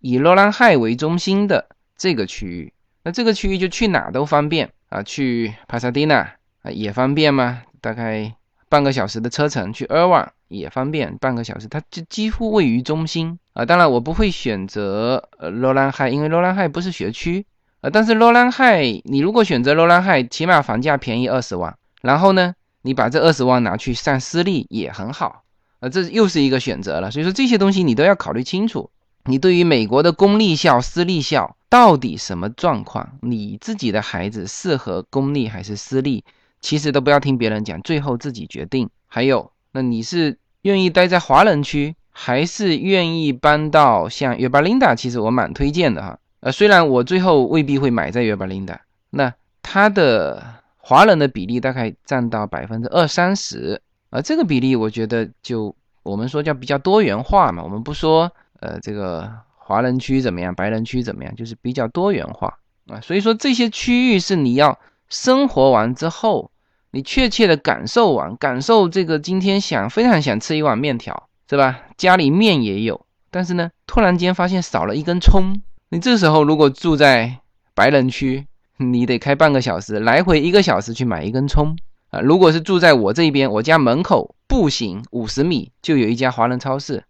[0.00, 2.72] 以罗兰海为中心的这个区域。
[3.02, 4.70] 那这个区域就去哪都方便。
[4.88, 6.20] 啊，去帕萨蒂纳
[6.62, 7.60] 啊也方便吗？
[7.82, 8.34] 大概
[8.70, 9.70] 半个小时的车程。
[9.70, 13.66] 去尔湾也方便，半个小时，它就几乎位于中心啊。
[13.66, 17.44] 当然，我不会选择呃罗兰海，因为罗兰海不是学区
[17.82, 17.90] 啊。
[17.90, 25.42] 但是罗兰海，你如果选择罗兰海，起码房价便宜二十万，然后呢，你把这二十万拿去上私立也很好
[25.80, 27.10] 啊，这又是一个选择了。
[27.10, 28.90] 所以说这些东西你都要考虑清楚。
[29.28, 33.18] 你对于美国的公立校、私立校到底什么状况？
[33.20, 36.24] 你自己的孩子适合公立还是私立？
[36.62, 38.88] 其实都不要听别人讲，最后自己决定。
[39.06, 44.94] 还有，那你是愿意待在华人区，还是愿意搬到像约巴琳达？
[44.94, 46.18] 其实我蛮推荐的哈。
[46.40, 50.42] 呃，虽然我最后未必会买在约巴琳达，那它的
[50.78, 58.32] 华人的比例大概占到百分之二三十，而这个比例我觉得就我们说叫比较多元化嘛，我们不说。
[58.60, 60.54] 呃，这个华人区怎么样？
[60.54, 61.34] 白人区怎么样？
[61.36, 66.50] 就是比较多元化啊，所以说这些区域是你要生活完之后，
[66.90, 71.82] 你确切的感受完，感受这个今天想非常想吃一碗面条，是吧？
[71.96, 77.38] 家里面也有，但是呢，突然间发现少了一根葱，你这时候如果住在
[77.74, 78.46] 白人区，
[78.78, 81.76] 你得开半个小时，来回一个小时去买一根葱
[82.10, 82.20] 啊。
[82.20, 87.04] 如果是住在我这边，我家门口步行五十米就有一家华人超市，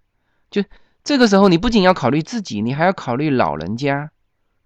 [0.51, 0.63] 就
[1.05, 4.11] 这个时候，你不仅要考虑自己，你还要考虑老人家，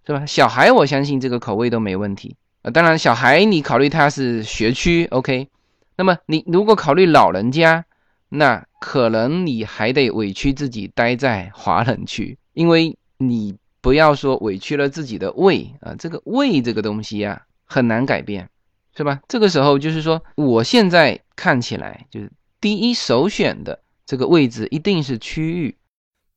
[0.06, 0.26] 是吧？
[0.26, 2.70] 小孩，我相信这个口味都没问题啊。
[2.70, 5.48] 当然，小孩你考虑他是学区，OK。
[5.96, 7.84] 那么你如果考虑老人家，
[8.28, 18.48] 那可能你还得委屈自己待在华人区，因为你不要说委屈了自己的胃啊，这个胃这个东西啊很难改变，
[18.96, 19.20] 是吧？
[19.28, 25.76] 这个时候就是说，我现在看起来就是第一首选的这个位置一定是区域。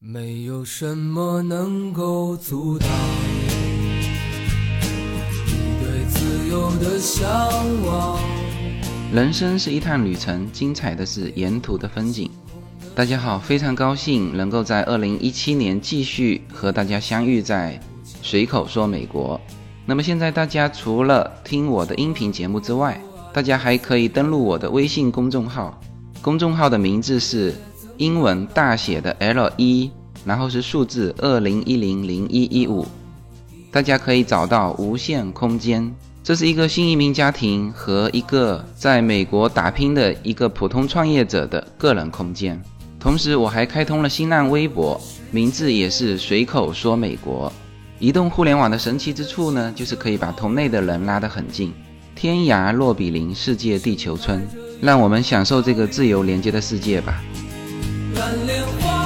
[0.08, 2.88] 没有什么能够阻挡
[5.48, 7.28] 你对自由的向
[7.84, 8.20] 往。
[9.12, 12.30] 人生是一趟旅程，精彩的是沿途的风景。
[12.94, 17.80] 大家好，非常高兴能够在二零一七年继续和大家相遇在
[18.22, 19.42] 随口说美国。
[19.88, 23.02] 那么现在大家除了听我的音频节目之外，
[23.34, 25.82] 大家还可以登录我的微信公众号，
[26.22, 27.56] 公众号的名字是
[27.98, 29.90] 英文大写的 L 一，
[30.26, 32.86] 然后是数字二零一零零一一五，
[33.72, 35.94] 大家可以找到无限空间。
[36.24, 42.60] 这是一个新移民家庭和一个在美国打拼的一个普通创业者的个人空间。
[43.00, 47.54] 同时，我还开通了新浪微博，名字也是随口说美国。
[48.00, 51.72] 移动互联网的神奇之处呢，就是可以把同类的人拉得很近，
[52.16, 54.46] 天涯若比邻，世界地球村。
[54.82, 57.22] 让我们享受这个自由连接的世界吧。
[58.16, 59.06] 蓝莲花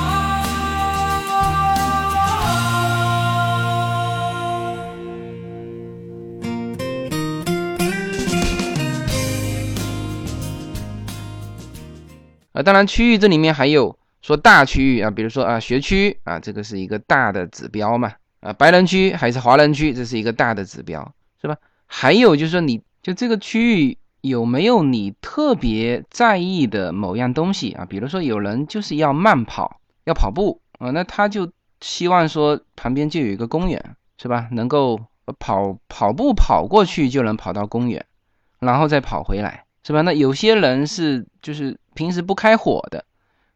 [12.52, 18.14] 啊，当然，区域这里面还有说大区域啊，比如说啊，学区啊，这个是一个大的指标嘛。
[18.42, 21.58] 啊，白人区还是华人区，这是一个大的指标，是吧？
[21.88, 27.86] 还有就是说，你就这个区域有没有你特别在意的某样东西啊？
[27.86, 31.52] 比如说，有人就是要慢跑，要跑步啊，那他就
[31.82, 34.48] 希望说旁边就有一个公园，是吧？
[34.52, 35.00] 能够
[35.40, 38.06] 跑跑步跑过去就能跑到公园，
[38.60, 39.66] 然后再跑回来。
[39.82, 40.02] 是吧？
[40.02, 43.06] 那有些人是就是平时不开火的，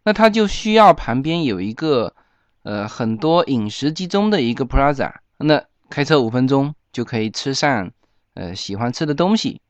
[0.03, 2.15] 那他就需要旁边有一个
[2.63, 7.91] 呃很多饮食集中的一个 plaza，那开车五分钟就可以吃上
[8.33, 9.61] 呃喜欢吃的东西，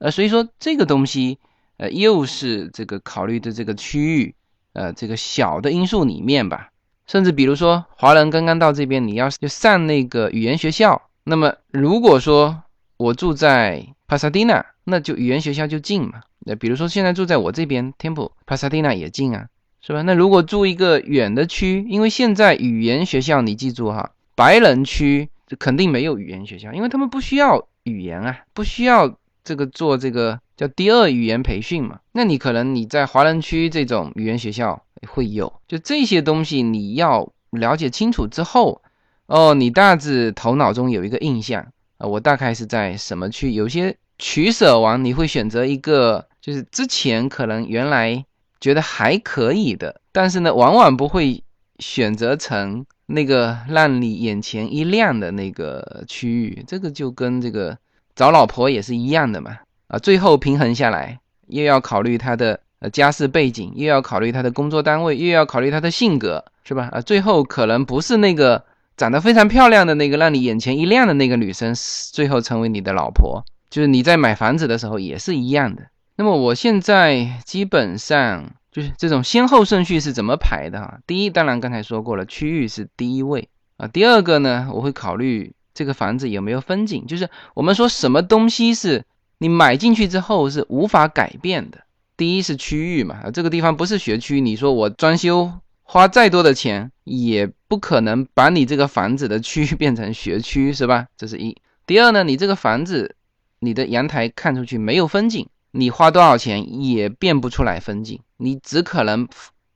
[0.00, 1.38] 呃所以说这个东西
[1.76, 4.34] 呃又是这个考虑的这个区域
[4.72, 6.70] 呃这个小的因素里面吧，
[7.06, 12.62] 甚至比如说华人刚刚到这边，你要就上那个语言学校，那么如果说
[12.96, 14.66] 我住在帕萨蒂纳。
[14.84, 19.46] 那就语言学校就近嘛，那比如说现在住在我这边，Temple Pasadena 也近啊，
[19.80, 20.02] 是吧？
[20.02, 32.00] 那如果住一个远的区，因为现在语言学校你记住哈，白人区就肯定没有语言学校，因为他们不需要语言啊，不需要这个做这个叫第二语言培训嘛。
[32.12, 38.82] 那你可能你在华人区这种语言学校会有，就这些东西你要了解清楚之后，
[39.26, 41.66] 哦，你大致头脑中有一个印象
[41.98, 43.96] 啊，我大概是在什么区，有些。
[44.22, 48.22] 取舍完，你会选择一个，就是之前可能原来
[48.60, 51.42] 觉得还可以的，但是呢，往往不会
[51.78, 56.62] 选择成那个让你眼前一亮的那个区域。
[56.68, 57.78] 这个就跟这个
[58.20, 59.56] 找老婆也是一样的嘛，
[59.88, 66.90] 啊，最后平衡下来，又要考虑他的呃家世背景，又要考虑他的工作单位，又要考虑他的性格，是吧？
[66.92, 68.62] 啊，最后可能不是那个
[68.94, 71.74] 长得非常漂亮的那个让你眼前一亮的那个女生，
[72.12, 73.42] 最后成为你的老婆。
[73.70, 75.84] 就是你在买房子的时候也是一样的。
[76.16, 80.98] 那么我现在基本上就是这种先后顺序是怎么排的哈？
[81.06, 83.88] 第一，当然刚才说过了，区域是第一位啊。
[83.88, 87.06] 第二个呢，我会考虑这个房子有没有风景。
[87.06, 89.04] 就是我们说什么东西是
[89.38, 91.78] 你买进去之后是无法改变的。
[92.16, 95.50] 第一是区域嘛，这个地方不是学区，你说我装修
[95.82, 101.06] 花再多的钱，也不可能把你这个房子的区域变成学区，是吧？
[101.16, 101.56] 这是一。
[101.86, 103.16] 第二呢，你这个房子。
[103.62, 109.28] 你的阳台看出去没有风景，你花多少钱也变不出来风景，你只可能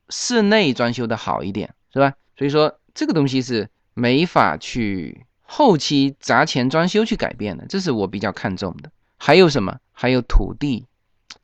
[0.08, 2.14] 室内装修的好一点，是吧？
[2.38, 5.26] 所以说这个东西是没法去
[5.56, 8.90] 后期砸钱装修去改变的，这是我比较看重的。
[9.16, 9.78] 还有什么？
[9.92, 10.84] 还有土地，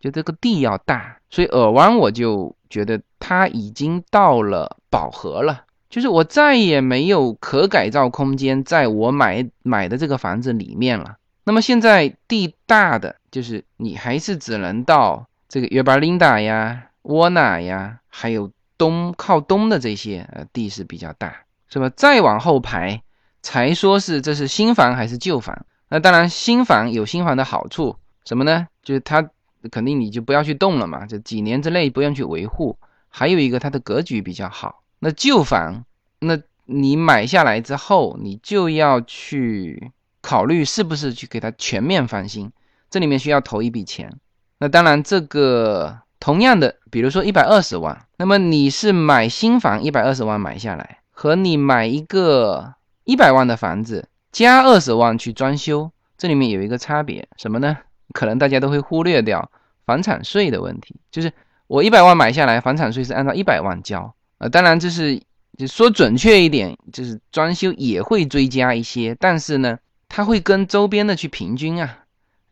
[0.01, 1.19] 就这个地要大。
[1.31, 11.17] 所以尔湾我就觉得它已经到了饱和了，就是我再也没有可改造空间在我买买的这个房子里面了。
[11.45, 21.89] 那么现在地大的就是你还是只能到这个约巴林达呀、沃纳呀，还有东靠东的这些呃地是比较大，是吧？
[21.95, 23.01] 再往后排
[23.43, 28.69] 才说是这是新房还是旧房那当然，新房有新房的好处，什么呢？
[28.83, 29.29] 就是它
[29.73, 32.79] 肯定你就不要去动了嘛，就几年之内不用去维护。
[33.09, 34.85] 还有一个，它的格局比较好。
[35.01, 35.85] 那旧房，
[36.21, 39.91] 那你买下来之后，你就要去
[40.23, 42.53] 考虑是不是去给它全面翻新，
[42.89, 44.17] 这里面需要投一笔钱。
[44.59, 52.75] 那当然，这个同样的，比如说一百二十万，那么你是买新房一百二十万买下来，和你买一个
[53.11, 57.77] 一百万的房子加二十万去装修，这里面有一个差别，什么呢？
[58.13, 59.51] 可能大家都会忽略掉
[59.85, 61.33] 房产税的问题，就是
[61.67, 64.15] 我一百万买下来，房产税是按照一百万交。
[64.39, 65.21] 呃，当然，这是
[65.59, 69.77] 就说准确一点，就是装修也会追加一些，但是呢，
[70.09, 71.99] 它会跟周边的去平均啊，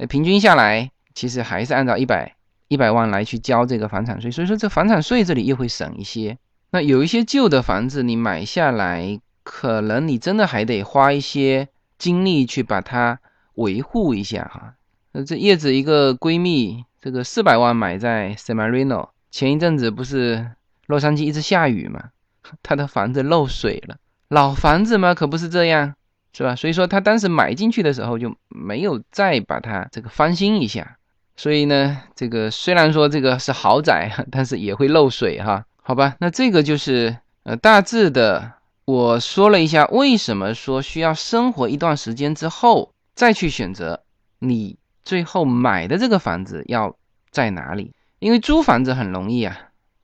[0.08, 2.34] 平均下来，其实还是按照一百
[2.66, 6.36] 一百万来去交这个房产税，所以说这房产税这里又会省一些。
[6.72, 9.20] 那有一些旧的房子你买下来，
[9.50, 13.18] 可能你真的还得花一些精力去把它
[13.54, 14.74] 维护一下哈。
[15.12, 20.50] 那这叶子一个闺蜜，这个四百万买在 San Marino，前一阵子不是。
[20.88, 22.04] 洛杉矶一直下雨嘛，
[22.64, 23.96] 他的房子漏水了。
[24.28, 25.94] 老房子嘛，可不是这样，
[26.32, 26.56] 是吧？
[26.56, 30.96] 所以说他当时买进去的时候就没有再把它这个翻新一下。
[31.36, 35.66] 所以呢，这个虽然说这个是豪宅，但是也会漏水哈。
[35.82, 38.52] 好吧，那这个就是呃大致的，
[38.88, 44.02] 我说了一下为什么说需要生活一段时间之后再去选择
[44.38, 46.96] 你最后买的这个房子要
[47.30, 49.58] 在哪里，因为租房子很容易啊。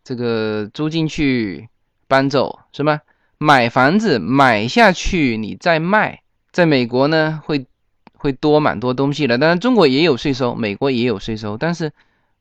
[0.05, 1.70] 这个租进去
[2.09, 3.01] 搬走是吗？
[3.39, 6.20] 买房子买下去你再卖，
[6.53, 7.64] 在美国呢会
[8.12, 9.39] 会多蛮多东西的。
[9.39, 11.91] 当然中国也有税收，美国也有税收，但是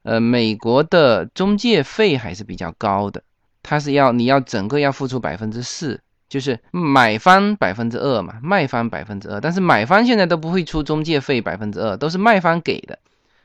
[0.01, 3.23] 呃美国的中介费还是比较高的，
[3.61, 6.01] 它是要你要整个要付出百分之四，
[6.33, 12.97] 就是买方百分之二嘛，卖方百分之二，但是买方现在都不会出中介费百分之二，都是卖方给的，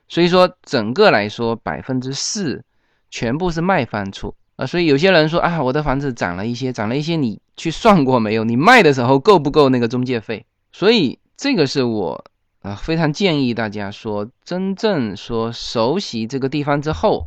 [0.09, 2.65] 所以说整个来说百分之四。
[3.11, 8.45] 全部是卖方出啊，所以有些人说啊，我的房子涨了一些，涨了一些，你去算过没有？
[8.45, 10.45] 你卖的时候够不够那个中介费？
[10.73, 12.23] 所以这个是我
[12.61, 17.25] 啊非常建议大家说，真正说熟悉这个地方之后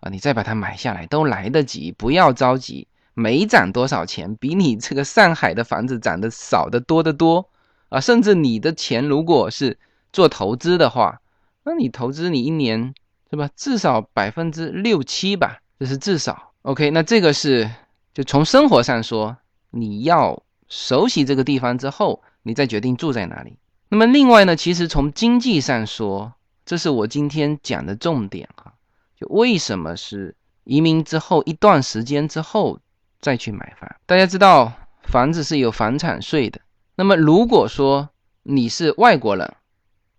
[0.00, 7.48] 啊，你再把它买下来都来得及，不要着急，没涨多少钱，比你这个上海的房子涨得少得多得多
[7.88, 9.78] 啊，甚至你的钱如果是
[10.12, 11.20] 做投资的话，
[11.64, 12.94] 那你投资你一年。
[13.30, 13.50] 对吧？
[13.56, 16.52] 至少百分之六七吧，这是至少。
[16.62, 17.68] OK，那这个是
[18.12, 19.36] 就从生活上说，
[19.70, 23.56] 你要熟悉这个地方之后，你再决定住在哪里。
[23.88, 26.34] 那么另外呢，其实从经济上说，
[26.64, 28.74] 这是我今天讲的重点哈。
[29.18, 32.78] 就为什么是移民之后一段时间之后
[33.24, 33.90] 再去买房？
[34.04, 34.72] 大家知道
[35.02, 36.60] 房子是有房产税的。
[36.94, 38.10] 那么如果说
[38.44, 39.54] 你是外国人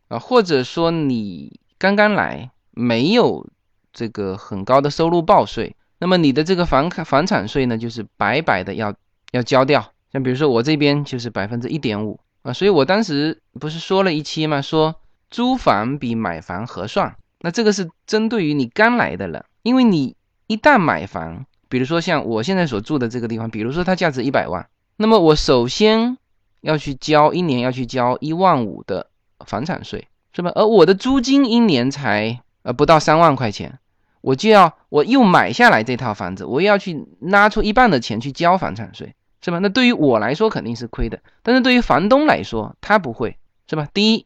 [0.09, 2.51] 啊，或者说你刚刚来。
[2.77, 3.47] 没有
[3.93, 8.93] 这个很高的收入报税，那么你的这个房房产税呢，就是白白的要
[9.31, 9.93] 要交掉。
[10.11, 14.61] 像比如说我这边就是百分之一点五啊，所以我当时不是说了一期嘛？
[14.61, 14.93] 说
[15.31, 17.15] 租房比买房合算。
[17.39, 26.17] 那这个是针对于你刚来的人，因为你一旦买房，比如说像我现在所住的这个地方，比如说它价值一百万，那么我首先
[26.61, 29.07] 要去交一年要去交一万五的
[29.45, 30.51] 房产税，是吧？
[30.55, 32.39] 而我的租金一年才。
[32.65, 33.77] 呃，不到三万块钱，
[34.21, 39.59] 我就要我又买下来这套房子，我又要去拿出一半的钱去交房产税，是吧？
[39.59, 43.37] 那对于我来说肯定是亏的，但是对于房东来说，他不会，
[43.69, 43.87] 是吧？
[43.93, 44.25] 第一，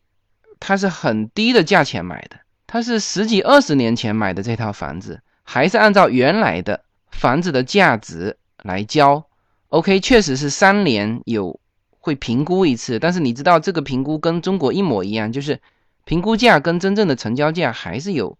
[0.61, 6.79] 他是很低的价钱买的，他是十几二十年前买的这套房子，还是按照原来的
[7.11, 9.25] 房子的价值来交。
[9.69, 11.59] OK，确实是三年有
[11.99, 15.59] 会评估一次，但是你知道这个评估跟中国一模一样，就是。
[16.05, 18.35] 评估价跟真正的成交价还是有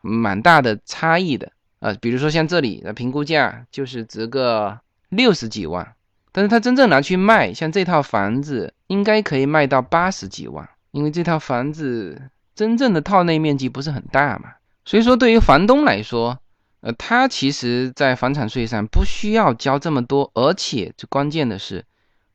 [0.00, 5.94] 蛮大的差异的啊，比如说像这里的评估价就是值个六十几万，
[6.32, 12.20] 但是他真正拿去卖，像这套房子应该可以卖到八十几万，因为这套房子
[12.56, 14.54] 真正的套内面积不是很大嘛，
[14.84, 16.40] 所以说对于房东来说，
[16.82, 21.84] 呃，他其实在房产税上不需要交这么多，而且最关键的是，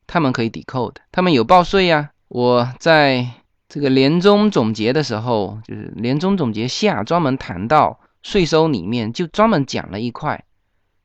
[0.07, 3.27] 他们可以抵扣的，他们有报税呀，我在。
[3.69, 10.45] 这个年终总结的时候，就是年终总结下专门谈到税收里面，就专门讲了一块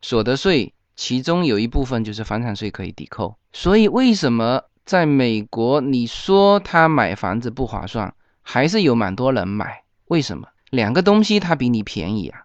[0.01, 3.37] 所得税，其中有一部分就是房产税可以抵扣。
[3.53, 9.83] 所以为什么在美国你说他买房子不划算，还是有蛮多人买？
[10.07, 10.47] 为什么？
[10.71, 12.45] 两个东西它比你便宜啊。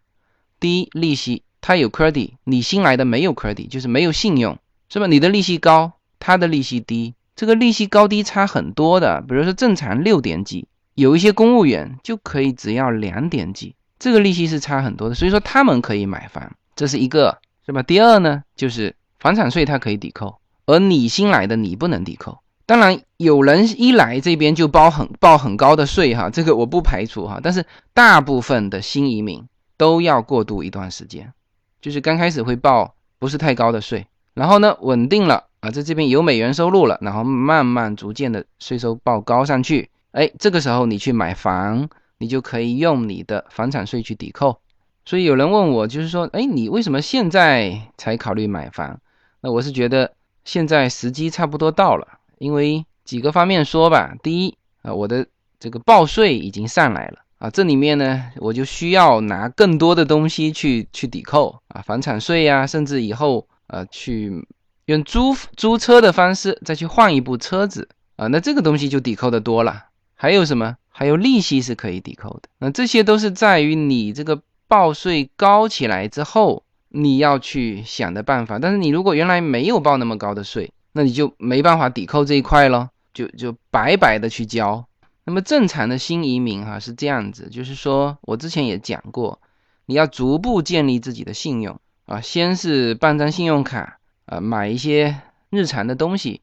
[0.59, 4.57] 第一，利息，它有 credit，你新来的没有 credit，就是没有信用，
[4.89, 5.07] 是吧？
[5.07, 7.13] 你的利息高，他的利息低。
[7.35, 9.21] 这个利息高低差很多的。
[9.21, 15.13] 比如说正常六点几，有一些公务员就可以只要两点几，这个利息是差很多的。
[15.15, 17.83] 所以说他们可以买房，这是一个，是吧？
[17.83, 22.39] 第二呢，就是房产税它可以抵扣，而你新来的你不能抵扣。
[22.65, 27.39] 当然，有人一来这边就包很报很高的税哈，这个我不排除哈。
[27.41, 29.47] 但是大部分的新移民
[29.77, 31.31] 都要过渡一段时间，
[31.79, 44.59] 就是刚开始会报不是太高的税，然后呢稳定了啊，在这边有美元收入了，然后慢慢逐渐的税收报高上去，哎，这个时候你去买房，你就可以用你的房产税去抵扣。
[45.05, 48.99] 所以有人问我，就是说，哎，你为什么现在才考虑买房？
[49.39, 50.11] 那我是觉得
[50.43, 52.19] 现在时机差不多到了。
[52.39, 55.25] 因为几个方面说吧，第一啊，我的
[55.59, 64.45] 这个报税已经上来了啊，这里面呢，我就需要拿更多的东西去去抵扣啊，房产税呀，甚至以后呃去
[64.85, 69.85] 用租租车的方式再去换一部车子啊，那这个东西就抵扣的多了。
[70.15, 70.77] 还有什么？
[70.89, 72.49] 还有利息是可以抵扣的。
[72.57, 78.57] 那这些都是在于你这个报税高起来之后你要去想的办法。
[78.57, 84.83] 但是你如果原来没有报那么高的税，那你就没办法抵扣这一块了，就就白白的去交。
[85.27, 89.41] 那么正常的新移民哈是这样子，就是说我之前也讲过，
[89.85, 95.19] 你要逐步建立自己的信用啊，先是办张信用卡啊，买一些
[95.49, 96.39] 日常的东西，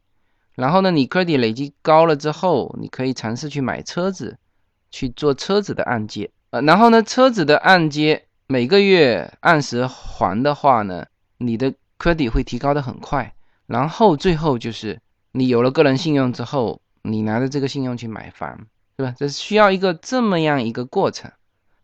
[0.55, 4.37] 然后呢，你 credit 累积高了之后，你可以尝试去买车子，
[4.91, 11.07] 去做车子的按揭啊，然后呢，车子的按揭每个月按时还的话呢，
[11.39, 13.35] 你的 credit 会提高的很快。
[13.67, 15.01] 然后最后就是
[15.33, 18.67] 你有了个人信用之后，你拿着这个信用去买房，
[18.97, 19.15] 对吧？
[19.19, 21.31] 这是需要一个这么样一个过程。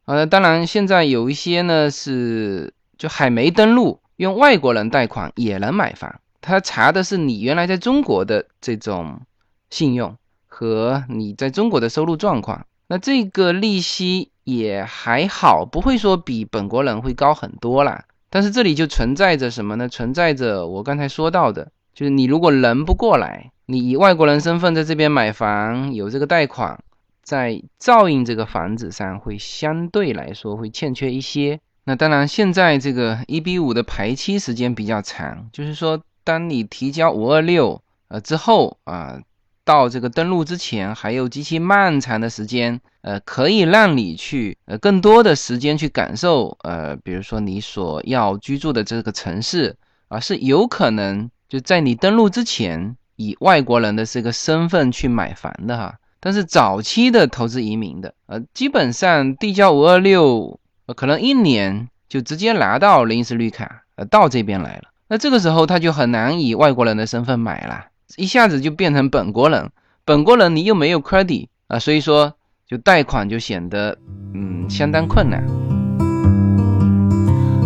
[0.05, 6.21] 呃，当然现在有一些呢是就还没登录，用外国人贷款也能买房。
[6.41, 9.21] 他查的是你原来在中国的这种
[9.69, 10.17] 信用
[10.49, 12.67] 和你在中国的收入状况。
[12.89, 18.05] 那这个利息也还好，不会说比本国人会高很多啦。
[18.31, 19.89] 但是这里就存在着什么呢？
[19.89, 26.83] 存在着我刚才说到的，就是你如果人不过来，你以外国人身份在这边买房，有这个贷款，
[27.31, 31.61] 在照应这个房子上会相对来说会欠缺一些。
[31.85, 39.21] 那当然，现在这个一比五的排期时间比较长，就是说，当你提交五二六呃之后啊。
[39.63, 49.77] 到这个登录之前还有极其漫长的时间，呃，可以让你去呃更多的时间去感受，呃，比如说你所要居住的这个城市
[50.09, 56.00] 啊，是有可能就在你登录之前以外国人的这个身份去买房的哈。
[56.21, 60.61] 但是早期的投资移民的，呃，基本上递交五二六，
[60.95, 64.85] 可能一年就直接拿到临时绿卡，呃，到这边来了。
[65.09, 67.87] 那这个时候他就很难以外国人的身份买了。
[68.17, 69.71] 一下子就变成本国人，
[70.05, 72.35] 本国人你又没有 credit 啊，所以说
[72.69, 73.97] 就贷款就显得
[74.35, 75.43] 嗯相当困难。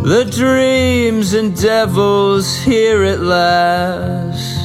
[0.05, 4.61] The dreams and devils here at last。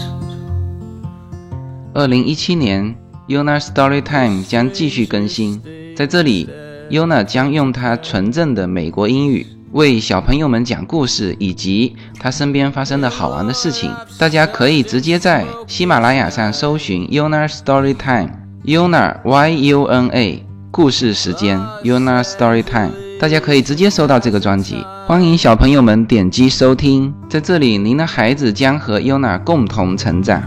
[1.94, 2.96] 二零一七年
[3.30, 5.62] ，Yuna Storytime 将继续更新，
[5.96, 6.50] 在这里
[6.90, 9.46] ，Yuna 将用她纯正的美国英语。
[9.72, 24.84] 为小朋友们讲故事，以及他身边发生的好玩的事情，大家可以直接在喜马拉雅上搜寻 Yuna Story Time，Yuna Y U N A 故事时间 Yuna Story Time，大家可以直接搜到这个专辑。
[25.06, 30.42] 欢迎小朋友们点击收听，在这里，您的孩子将和 Yuna 共同成长。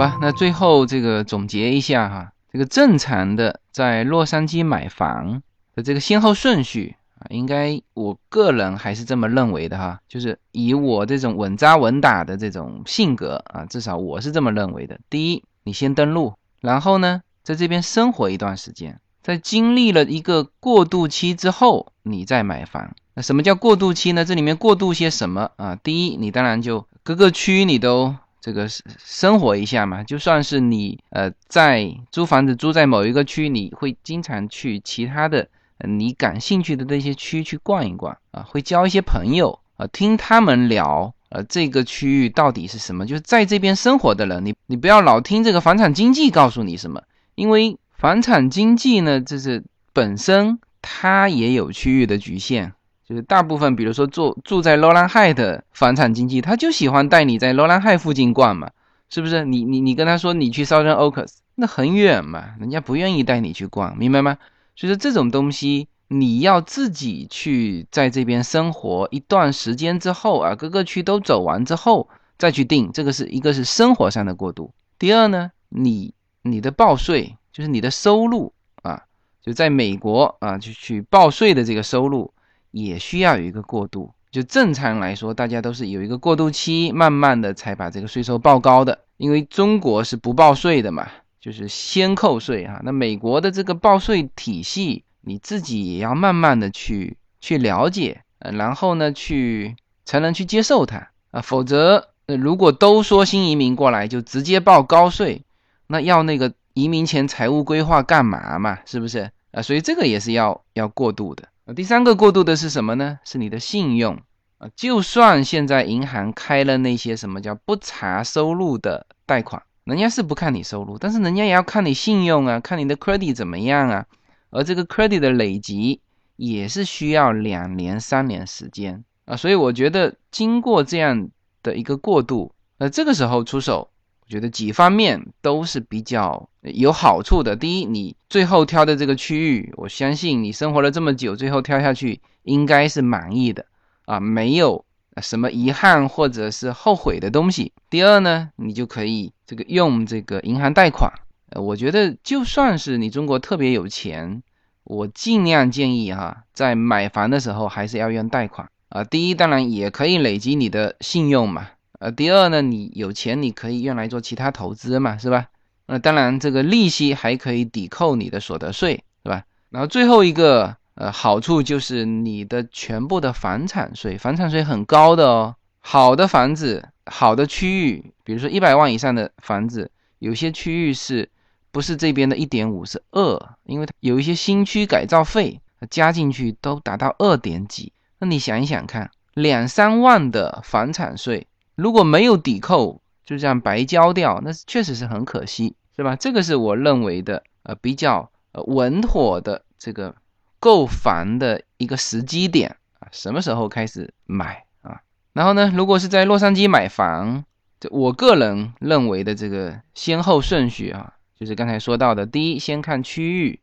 [0.00, 5.42] 吧，那最后这个总结一下哈，这个正常的在洛杉矶买房
[5.74, 14.98] 的这个先后顺序啊，应该我个人还是这么认为的哈，就是以我这种稳扎稳打的这种性格啊，至少我是这么认为的。
[15.10, 16.32] 第一，你先登录，
[16.62, 22.94] 然后呢，在这边生活一段时间，在经历了一个过渡期之后，你再买房。
[23.12, 24.24] 那什么叫过渡期呢？
[24.24, 25.76] 这里面过渡些什么啊？
[25.76, 28.16] 第一，你当然就各个区你都。
[28.40, 28.66] 这个
[28.98, 35.46] 生活一下嘛，就算是你呃在租房子租在某一个区，你会经常去其他的
[35.86, 47.02] 你感兴趣的那些区去逛一逛啊，会交一些朋友啊，听他们聊呃这个区域到底是什么，就是在这边生活的人，你你不要老听这个房产经济告诉你什么，
[47.34, 52.72] 因为房产经济呢，这是本身它也有区域的局限。
[53.10, 58.70] 就是大部分，比如说住住在罗兰海的房产经济，他就喜欢带你在罗兰海附近逛嘛，
[59.08, 59.44] 是不是？
[59.44, 64.38] 你你你跟他说你去 Southern Oaks，那很远嘛，人家不愿意带你去逛，明白吗？
[64.76, 72.08] 所以说这种东西你要自己去在这边生活一段时间之后啊，各个区都走完之后
[72.38, 74.72] 再去定，这个是一个是生活上的过渡。
[75.00, 78.52] 第二呢，你你的报税就是你的收入
[78.82, 79.02] 啊，
[79.42, 82.32] 就在美国啊，就去报税的这个收入
[82.70, 84.10] 也需要有一个过渡。
[84.30, 91.08] 就正常来说，大家都是有一个过渡期，慢慢的才把这个税收报高的，因为中国是不报税的嘛。
[91.40, 105.42] 就是先扣税哈，那美国的这个报税体系，你自己也要慢慢的去去了解，呃，然后呢，去才能去接受它啊，否则，呃，如果都说新移民过来就直接报高税，
[105.86, 108.78] 那要那个移民前财务规划干嘛嘛？
[108.84, 109.62] 是不是啊？
[109.62, 111.48] 所以这个也是要要过渡的。
[111.74, 113.18] 第三个过渡的是什么呢？
[113.24, 114.18] 是你的信用
[114.58, 119.62] 啊，就算现在银行开了那些什么叫不查收入的贷款。
[119.84, 124.06] 人家是不看你收入，但是人家也要看你信用啊，看你的 credit 怎么样啊。
[124.50, 126.00] 而这个 credit 的累积
[126.36, 129.36] 也是需要两年、三年时间啊。
[129.36, 131.30] 所以我觉得经过这样
[131.62, 133.90] 的一个过渡，那这个时候出手，
[134.30, 137.54] 觉得几方面都是比较有好处的。
[137.54, 143.66] 第一，你最后挑的这个区域，我相信你生活了这么久，最后挑下去应该是满意的
[144.06, 144.86] 啊，没有。
[145.20, 147.72] 什么遗憾或者是后悔的东西？
[147.90, 151.12] 第二呢，你就可以这个用这个银行贷款。
[151.50, 154.42] 呃，我觉得就算是你中国特别有钱，
[154.84, 159.04] 我尽量建议哈，在买房的时候还是要用贷款啊。
[159.04, 161.66] 第一，当然也可以累积你的信用嘛。
[162.00, 165.46] 呃，第二呢，你有钱你可以用来做其他投资嘛，是吧？
[165.86, 169.44] 那当然，这个利息还可以抵扣你的所得税，是吧？
[169.70, 170.76] 然后最后一个。
[170.96, 175.54] 呃，好处就是你的全部的房产税，房产税很高的哦。
[175.78, 181.30] 好的房子，好的区域，比如说一百万以上的房子，有些区域是
[181.70, 183.56] 不是这边的一点五是二？
[183.64, 187.94] 因为有一些新区改造费加进去都达到二点几。
[188.18, 191.46] 那你想一想看，两三万的房产税
[191.80, 196.16] 如果没有抵扣，就这样白交掉，那确实是很可惜，是吧？
[196.16, 200.14] 这个是我认为的呃比较呃稳妥的这个。
[200.62, 205.00] 购房的一个时机点啊，什么时候开始买啊？
[205.32, 207.46] 然后呢，如果是在洛杉矶买房，
[207.80, 213.58] 这我个人认为的这个先后顺序啊，就是刚才说到的，第一，先看区域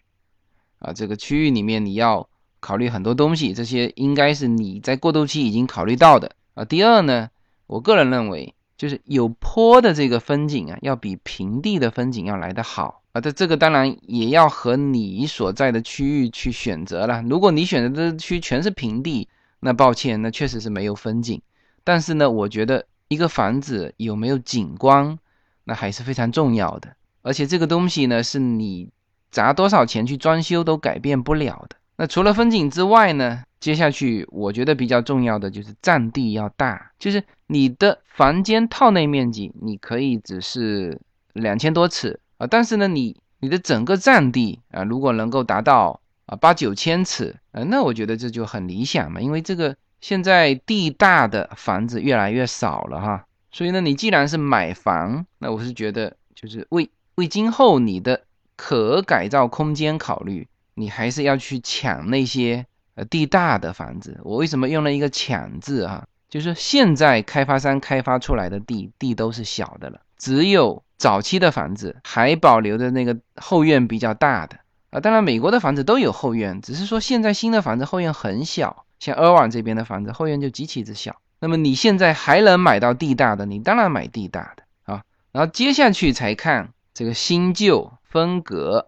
[0.79, 2.27] 啊，这个区域里面你要
[2.59, 6.65] 考虑很多东西，这些应该是你在过渡期已经考虑到的啊。
[6.65, 7.29] 第二呢，
[7.67, 13.03] 我个人认为，就是有坡的这个风景啊，要比平地的风景要来得好。
[13.11, 17.21] 啊，这这个当然也要和你所在的区域去选择了。
[17.23, 19.27] 如果你选择的区全是平地，
[19.59, 21.41] 那抱歉，那确实是没有风景。
[21.83, 25.17] 但是呢，我觉得一个房子有没有景观，
[25.63, 26.95] 那还是非常重要的。
[27.23, 28.89] 而且这个东西呢，是你
[29.31, 31.75] 砸多少钱去装修都改变不了的。
[31.97, 40.99] 那除了风景之外呢，接下去我觉得比较重要的就是占地要大，就是你的房间套内面积，你可以只是
[41.33, 42.19] 两千多尺。
[42.37, 49.19] 啊，但是呢，你你的整个占地啊，如果能够达到啊八九千尺，呃，那我觉得这就很理想嘛。
[49.19, 58.21] 因为这个现在地大的房子越来越少了哈，所以呢，你既然是买房，那我是觉得就是为为今后你的
[58.55, 62.67] 可改造空间考虑，你还是要去抢那些
[62.97, 64.19] 呃地大的房子。
[64.23, 66.05] 我为什么用了一个“抢”字啊？
[66.27, 70.83] 就是现在开发商开发出来的地地都是小的了，只有。
[70.97, 74.57] 早期的房子还保留的那个后院比较大的
[74.89, 81.17] 啊，当然美国的房子都有后院，只是说现在新的房子后院很小，像尔湾这边的房子后院就极其之小。
[81.39, 85.03] 那么你现在还能买到地大的，你当然买地大的啊。
[85.31, 88.87] 然后接下去才看这个新旧风格，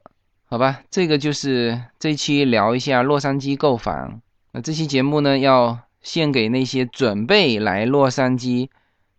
[0.51, 0.81] 好吧？
[0.89, 4.19] 这个就是这期聊一下洛杉矶购房。
[4.51, 8.67] 那这期节目呢，要献给那些准备来洛杉矶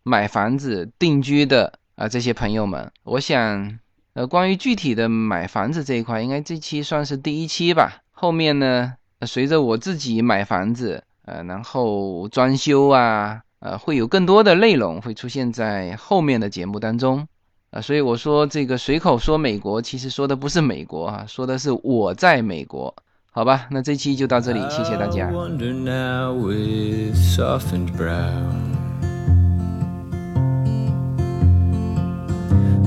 [0.03, 1.75] 买房子定居的。
[1.95, 3.79] 啊，这些朋友们，我想，
[4.15, 8.01] 呃，关于具体的买房子这一块，应该这期算是第一期吧。
[8.11, 17.29] 后面呢，随着我自己买房子，呃，然后装修啊，呃，会有更多的内容会出现在后面的节目当中。
[17.71, 22.93] 啊，所以我说这个随口说美国，其实说的不是美国啊，说的是我在美国，
[23.31, 23.69] 好吧？
[23.71, 25.31] 那这期就到这里，谢谢大家。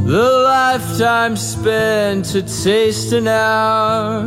[0.05, 4.25] The lifetime spent to taste an hour.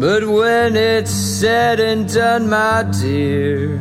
[0.00, 3.78] But when it's said and done, my dear,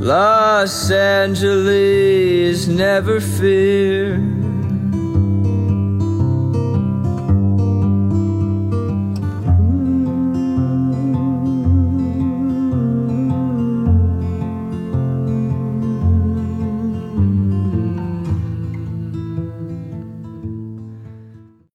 [0.00, 4.18] Los Angeles, never fear.